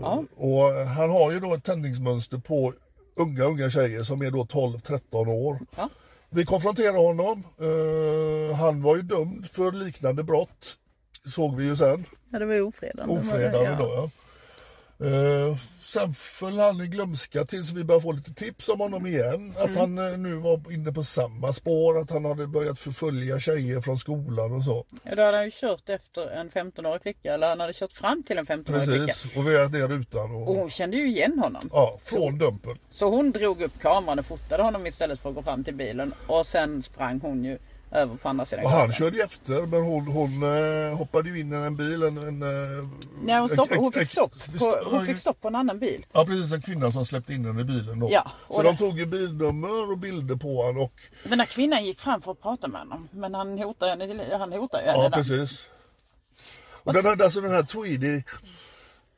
[0.00, 0.24] Ja.
[0.36, 2.72] Och han har ju då ett tändningsmönster på
[3.16, 5.58] unga, unga tjejer som är då 12-13 år.
[5.76, 5.88] Ja.
[6.30, 7.44] Vi konfronterade honom.
[8.58, 10.76] Han var ju dömd för liknande brott.
[11.34, 12.04] Såg vi ju sen.
[12.30, 13.14] Ja, det var ju ofredande.
[13.14, 14.10] Ofredande då ja.
[15.00, 19.54] Eh, sen föll han i glömska tills vi började få lite tips om honom igen.
[19.58, 19.76] Att Mm.
[19.76, 23.98] han eh, nu var inne på samma spår, att han hade börjat förfölja tjejer från
[23.98, 24.84] skolan och så.
[25.04, 28.22] Ja, då hade han ju kört efter en 15-årig flicka, eller han hade kört fram
[28.22, 29.06] till en 15-årig flicka.
[29.06, 30.54] Precis, och vi hade ner rutan Och och...
[30.56, 31.70] hon kände ju igen honom.
[31.72, 32.78] Ja, från dumpen.
[32.90, 36.14] Så hon drog upp kameran och fotade honom istället för att gå fram till bilen.
[36.26, 37.58] Och sen sprang hon ju
[37.90, 41.40] över på andra sidan Och han körde ju efter men hon, hon eh, hoppade ju
[41.40, 42.02] in i en bil.
[42.02, 42.88] En, en, eh,
[43.22, 44.32] Nej, hon, stopp, hon fick stopp.
[44.58, 46.06] På, hon fick stopp på en annan bil.
[46.12, 48.08] Ja precis, en kvinna som släppte in henne i bilen då.
[48.10, 51.46] Ja, så och de det- tog ju bilnummer och bilder på honom och Den där
[51.46, 53.08] kvinnan gick fram för att prata med honom.
[53.12, 55.02] Men han hotar henne, han hotar ju henne.
[55.04, 55.68] Ja, precis.
[56.86, 58.22] Och den, här, alltså den här Tweedy,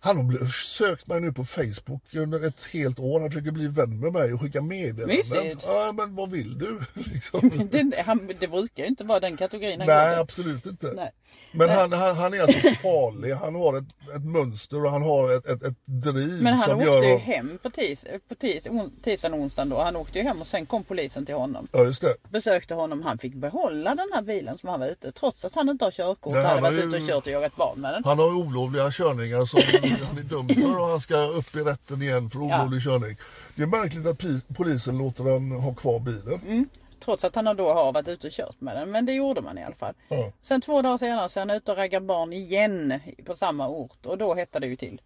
[0.01, 3.21] han har sökt mig nu på Facebook under ett helt år.
[3.21, 5.17] Han försöker bli vän med mig och skicka meddelanden.
[5.17, 5.65] Mysigt.
[5.67, 6.81] Ja, men vad vill du?
[6.95, 7.69] liksom.
[7.71, 10.87] Det, han, det brukar ju inte vara den kategorin han Nej, absolut inte.
[10.87, 11.11] Nej.
[11.53, 13.33] Men han, han, han är alltså farlig.
[13.35, 13.85] Han har ett,
[14.17, 17.03] ett mönster och han har ett, ett, ett driv Men han som åkte gör...
[17.03, 19.83] ju hem på, tis, på tis, on, tisdagen och onsdagen då.
[19.83, 21.69] Han åkte ju hem och sen kom polisen till honom.
[21.73, 22.15] Ja, just det.
[22.29, 23.03] Besökte honom.
[23.03, 25.93] Han fick behålla den här bilen som han var ute trots att han inte har
[25.93, 26.33] körkort.
[26.33, 28.05] Nej, hade han har varit ju- ute och kört och jagat barn med den.
[28.05, 29.61] Han har olovliga körningar som
[29.91, 32.61] han är dömd för och han ska upp i rätten igen för Ja.
[32.61, 33.17] olovlig körning.
[33.55, 36.41] Det är märkligt att polisen låter han ha kvar bilen.
[36.47, 36.69] Mm.
[37.05, 38.91] Trots att han då har varit ute och kört med den.
[38.91, 39.95] Men det gjorde man i alla fall.
[40.09, 40.33] Ja.
[40.43, 44.07] Sen två dagar senare så är han ute och raggar barn igen på samma ort.
[44.07, 45.01] Och då hettade det ju till.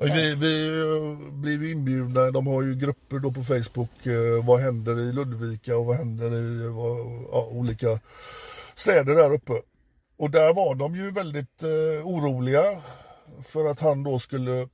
[0.00, 4.60] Vi, vi eh, blev ju inbjudna, de har ju grupper då på Facebook, eh, vad
[4.60, 6.96] händer i Ludvika och vad händer i eh, vad,
[7.32, 7.86] ja, olika
[8.74, 9.52] städer där uppe.
[10.18, 12.62] Och där var de ju väldigt eh, oroliga
[13.42, 14.68] för att han då skulle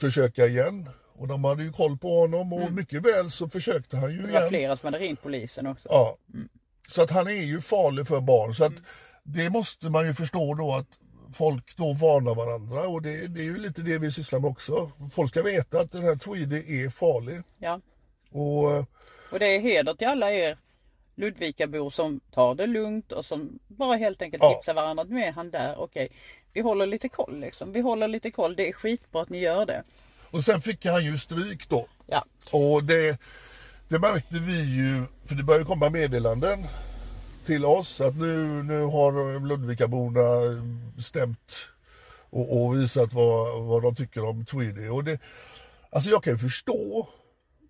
[0.00, 0.88] försöka igen.
[1.14, 4.26] Och de hade ju koll på honom och mycket väl så försökte han ju Mm.
[4.26, 4.48] Det var igen.
[4.48, 5.88] flera som hade ringt polisen också.
[5.90, 6.16] Ja.
[6.88, 8.54] Så att han är ju farlig för barn.
[8.54, 8.72] Så att
[9.22, 10.98] det måste man ju förstå då att
[11.34, 14.90] folk då varnar varandra och det, det är ju lite det vi sysslar med också.
[15.12, 17.42] Folk ska veta att den här Tweedy är farlig.
[17.58, 17.80] Ja.
[18.30, 18.84] Och eh,
[19.32, 20.58] Och det är heder till alla er
[21.14, 24.54] Ludvikabor som tar det lugnt och som bara helt enkelt Ja.
[24.54, 25.04] tipsar varandra.
[25.08, 26.08] Nu är han där, okej.
[26.52, 27.72] Vi håller lite koll liksom.
[27.72, 28.56] Vi håller lite koll.
[28.56, 29.82] Det är skitbra att ni gör det.
[30.30, 31.86] Och sen fick han ju stryk då.
[32.06, 32.24] Ja.
[32.50, 33.18] Och det,
[33.88, 36.66] det märkte vi ju, för det började komma meddelanden
[37.44, 40.22] till oss att nu, nu har Ludvikaborna
[40.98, 41.68] stämt
[42.30, 44.88] och, och visat vad, vad de tycker om Tweedy.
[44.88, 45.20] Och det,
[45.90, 47.08] alltså jag kan ju förstå.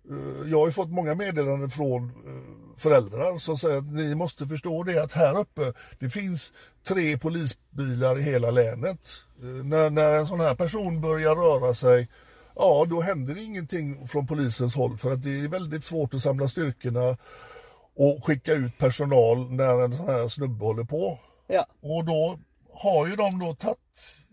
[0.09, 4.45] Eh, Jag har ju fått många meddelanden från eh, föräldrar som säger att ni måste
[4.45, 6.51] förstå det att här uppe det finns
[6.87, 8.99] tre polisbilar i hela länet.
[9.41, 12.07] Eh, När, när en sån här person börjar röra sig
[12.55, 16.47] Ja, då händer ingenting från polisens håll för att det är väldigt svårt att samla
[16.47, 17.17] styrkorna
[17.95, 21.19] och skicka ut personal när en sån här snubbe håller på.
[21.47, 21.65] Ja.
[21.81, 22.39] Och då
[22.73, 23.77] har ju de då tagit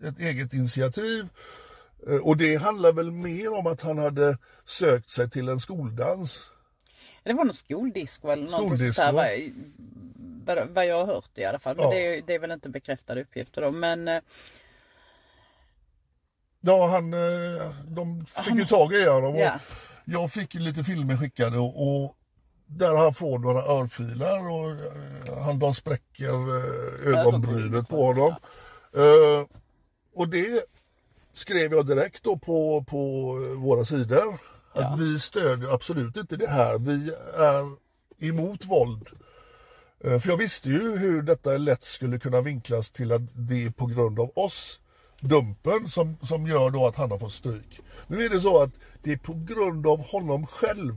[0.03, 1.27] ett eget initiativ.
[2.07, 6.49] Eh, Och det handlar väl mer om att han hade sökt sig till en skoldans.
[7.23, 8.51] Det var någon skoldisco eller något
[8.95, 10.65] sånt där.
[10.73, 11.75] Vad, jag har hört i alla fall.
[11.75, 11.91] Men Ja.
[11.91, 13.71] det, är, det är väl inte bekräftade uppgifter då.
[13.71, 14.21] Men eh,
[16.61, 19.35] Ja, han, eh, de fick ju tag i honom.
[19.35, 19.59] Ja.
[20.05, 22.15] Jag fick lite filmer skickade och, och
[22.65, 24.75] där han får några örfilar och
[25.43, 26.33] han de spräcker
[27.07, 28.35] ögonbrynet på honom.
[28.95, 29.47] Eh,
[30.13, 30.63] och det
[31.33, 34.33] skrev jag direkt då på, på våra sidor.
[34.73, 34.95] Att Ja.
[34.99, 36.77] vi stödjer absolut inte det här.
[36.77, 37.75] Vi är
[38.29, 39.07] emot våld.
[40.03, 43.69] Eh, För jag visste ju hur detta lätt skulle kunna vinklas till att det är
[43.69, 44.79] på grund av oss,
[45.21, 47.79] Dumpen, som, som gör då att han har fått stryk.
[48.07, 48.71] Nu är det så att
[49.03, 50.95] det är på grund av honom själv.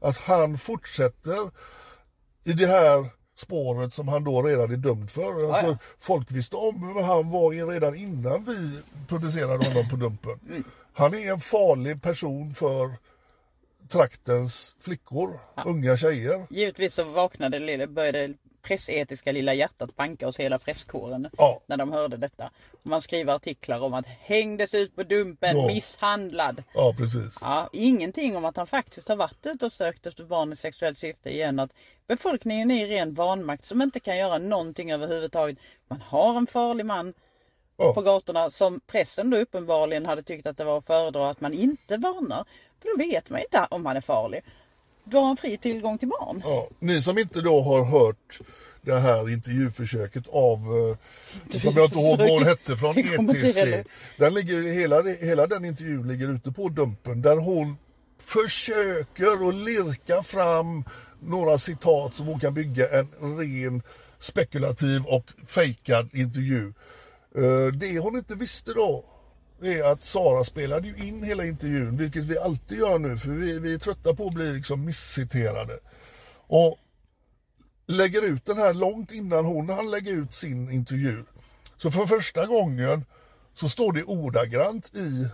[0.00, 1.50] Att han fortsätter
[2.44, 5.52] i det här spåret som han då redan är dömd för.
[5.52, 10.38] Alltså, Folk visste om hur han var redan innan vi publicerade honom på Dumpen.
[10.48, 10.64] Mm.
[10.92, 12.90] Han är en farlig person för
[13.88, 16.46] traktens flickor, unga tjejer.
[16.50, 21.60] Givetvis så vaknade det lilla, började pressetiska lilla hjärtat banka hos hela presskåren Ja.
[21.66, 22.50] när de hörde detta.
[22.72, 25.66] Och man skriver artiklar om att hängdes ut på Dumpen, Ja.
[25.66, 26.62] misshandlad.
[26.74, 27.34] Ja, precis.
[27.40, 30.98] Ja, ingenting om att han faktiskt har varit ute och sökt efter barn i sexuellt
[30.98, 31.58] syfte igen.
[31.58, 31.70] Att
[32.06, 35.58] befolkningen är i ren vanmakt som inte kan göra någonting överhuvudtaget.
[35.88, 37.14] Man har en farlig man
[37.76, 37.94] Ja.
[37.94, 41.52] på gatorna som pressen då uppenbarligen hade tyckt att det var att föredra att man
[41.54, 42.44] inte varnar.
[42.82, 44.42] För då vet man inte om han är farlig.
[45.04, 46.42] Då har han fri tillgång till barn.
[46.44, 48.38] Ja, ni som inte då har hört
[48.82, 50.96] det här intervjuförsöket av, eh,
[51.52, 53.56] nu kommer jag inte ihåg vad hon hette från ETC.
[53.58, 53.84] heller.
[54.18, 57.76] Den ligger, hela, hela den intervjun ligger ute på Dumpen där hon
[58.24, 60.84] försöker att lirka fram
[61.20, 63.82] några citat som hon kan bygga en ren
[64.18, 66.72] spekulativ och fejkad intervju.
[67.36, 69.04] Eh, Det hon inte visste då
[69.64, 73.58] är att Sara spelade ju in hela intervjun, vilket vi alltid gör nu för vi,
[73.58, 75.78] vi är trötta på att bli liksom missciterade.
[76.46, 76.78] Och
[77.86, 81.24] lägger ut den här långt innan hon hann lägga ut sin intervju.
[81.76, 83.04] Så för första gången
[83.54, 85.28] så står det ordagrant i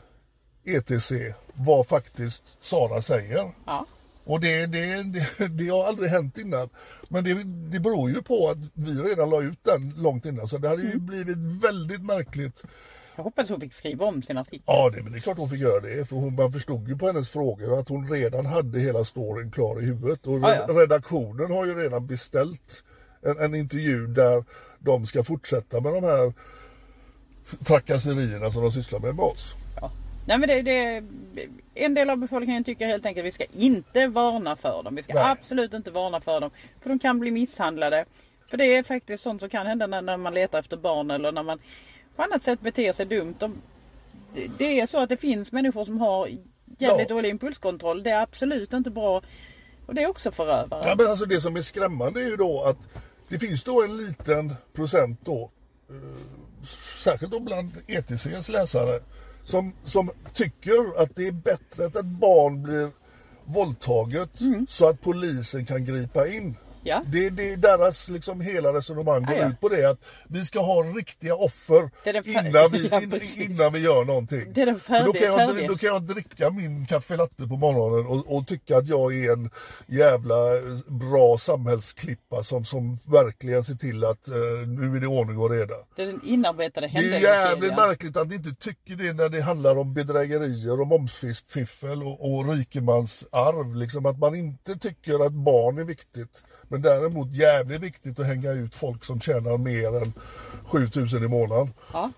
[0.65, 1.13] ETC
[1.55, 3.53] vad faktiskt Sara säger.
[3.67, 3.87] Ja.
[4.25, 6.69] Och det, det, det, det har aldrig hänt innan.
[7.09, 10.49] Men det, det beror ju på att vi redan la ut den långt innan.
[10.49, 12.65] Så det hade ju blivit väldigt märkligt.
[13.19, 14.63] Jag hoppas hon fick skriva om sin artikel.
[14.67, 16.09] Ja, det, men det är klart hon fick göra det.
[16.09, 19.83] För hon, man förstod ju på hennes frågor att hon redan hade hela storyn klar
[19.83, 20.27] i huvudet.
[20.27, 20.67] Och ja.
[20.69, 22.85] redaktionen har ju redan beställt
[23.23, 24.45] en, en intervju där
[24.79, 26.33] de ska fortsätta med de här
[27.65, 29.55] trakasserierna som de sysslar med med oss.
[29.81, 29.91] Ja.
[30.27, 31.03] Nej men det, det,
[31.75, 34.95] en del av befolkningen tycker helt enkelt att vi ska inte varna för dem.
[34.95, 35.25] Vi ska Nej.
[35.31, 36.51] absolut inte varna för dem.
[36.83, 38.05] För de kan bli misshandlade.
[38.51, 41.33] För det är faktiskt sånt som kan hända när, när man letar efter barn eller
[41.33, 41.59] när man
[42.19, 43.35] på annat sätt beter sig dumt.
[43.39, 43.63] De,
[44.59, 46.27] det, är så att det finns människor som har
[46.79, 47.15] jävligt Ja.
[47.15, 48.03] dålig impulskontroll.
[48.03, 49.23] Det är absolut inte bra.
[49.87, 50.83] Och det är också förövare.
[50.85, 52.77] Ja, men alltså det som är skrämmande är ju då att
[53.29, 55.51] det finns då en liten procent då,
[55.91, 55.97] eh,
[57.05, 59.01] särskilt då bland ETCs läsare,
[59.45, 62.91] som, som tycker att det är bättre att ett barn blir
[63.45, 64.31] våldtaget
[64.69, 66.57] så att polisen kan gripa in.
[66.83, 67.03] Ja.
[67.07, 69.99] Det, det är deras liksom hela resonemang går Ja, ut på det att
[70.29, 71.91] vi ska ha riktiga offer
[72.25, 73.21] innan, vi, Ja, in,
[73.51, 74.53] innan vi gör någonting.
[74.53, 75.69] Det är den För då, kan färdiga- jag, färdiga.
[75.69, 79.33] då kan jag dricka min kaffe latte på morgonen och, och tycka att jag är
[79.33, 79.51] en
[79.87, 80.35] jävla
[80.87, 84.35] bra samhällsklippa som, som verkligen ser till att eh,
[84.67, 85.75] nu är det ordning och reda.
[85.97, 89.41] Det är den inarbetade Det är jävligt märkligt att ni inte tycker det när det
[89.41, 93.75] handlar om bedrägerier och momsfiffel och, och rikemansarv.
[93.77, 96.43] Liksom att man inte tycker att barn är viktigt.
[96.69, 100.13] Men däremot jävligt viktigt att hänga ut folk som tjänar mer än
[100.65, 101.75] 7000 i månaden.
[101.93, 102.11] Ja.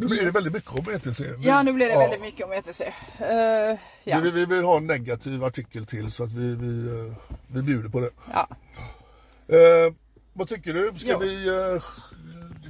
[0.00, 1.20] Nu blir det väldigt mycket om ETC.
[1.40, 1.98] ja, nu blir det Ja.
[2.00, 2.80] väldigt mycket om ETC.
[2.80, 4.20] Uh, ja.
[4.20, 7.14] Vi, vi vill ha en negativ artikel till så att vi, vi, eh,
[7.46, 8.10] vi bjuder på det.
[8.32, 8.48] ja.
[9.56, 9.92] Eh,
[10.32, 10.92] vad tycker du?
[10.98, 11.18] Ska Ja.
[11.18, 11.48] vi...
[11.48, 11.82] Eh,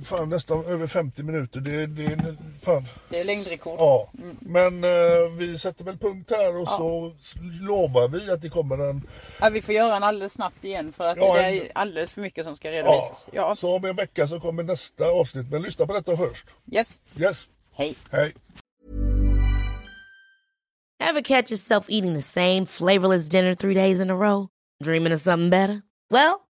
[0.04, 1.60] fan nästan över 50 minuter.
[1.60, 2.84] Det, det, fan.
[3.08, 3.78] Det är längdrekord.
[3.78, 4.36] Ja, Mm.
[4.40, 7.12] men eh, vi sätter väl punkt här och så
[7.60, 9.08] lovar vi att det kommer en...
[9.40, 12.10] Ja, vi får göra en alldeles snabbt igen för att Ja, det en- är alldeles
[12.10, 13.26] för mycket som ska Ja, redovisas.
[13.32, 13.54] Ja.
[13.54, 15.50] Så om en vecka så kommer nästa avsnitt.
[15.50, 16.46] Men lyssna på detta först.
[16.72, 17.00] Yes.
[17.16, 17.96] Yes, Hej.
[18.10, 18.34] hej.
[21.00, 24.48] Ever catch yourself eating the same flavorless dinner three days in a row?
[24.84, 25.82] Dreaming of something better?
[26.10, 26.40] Well,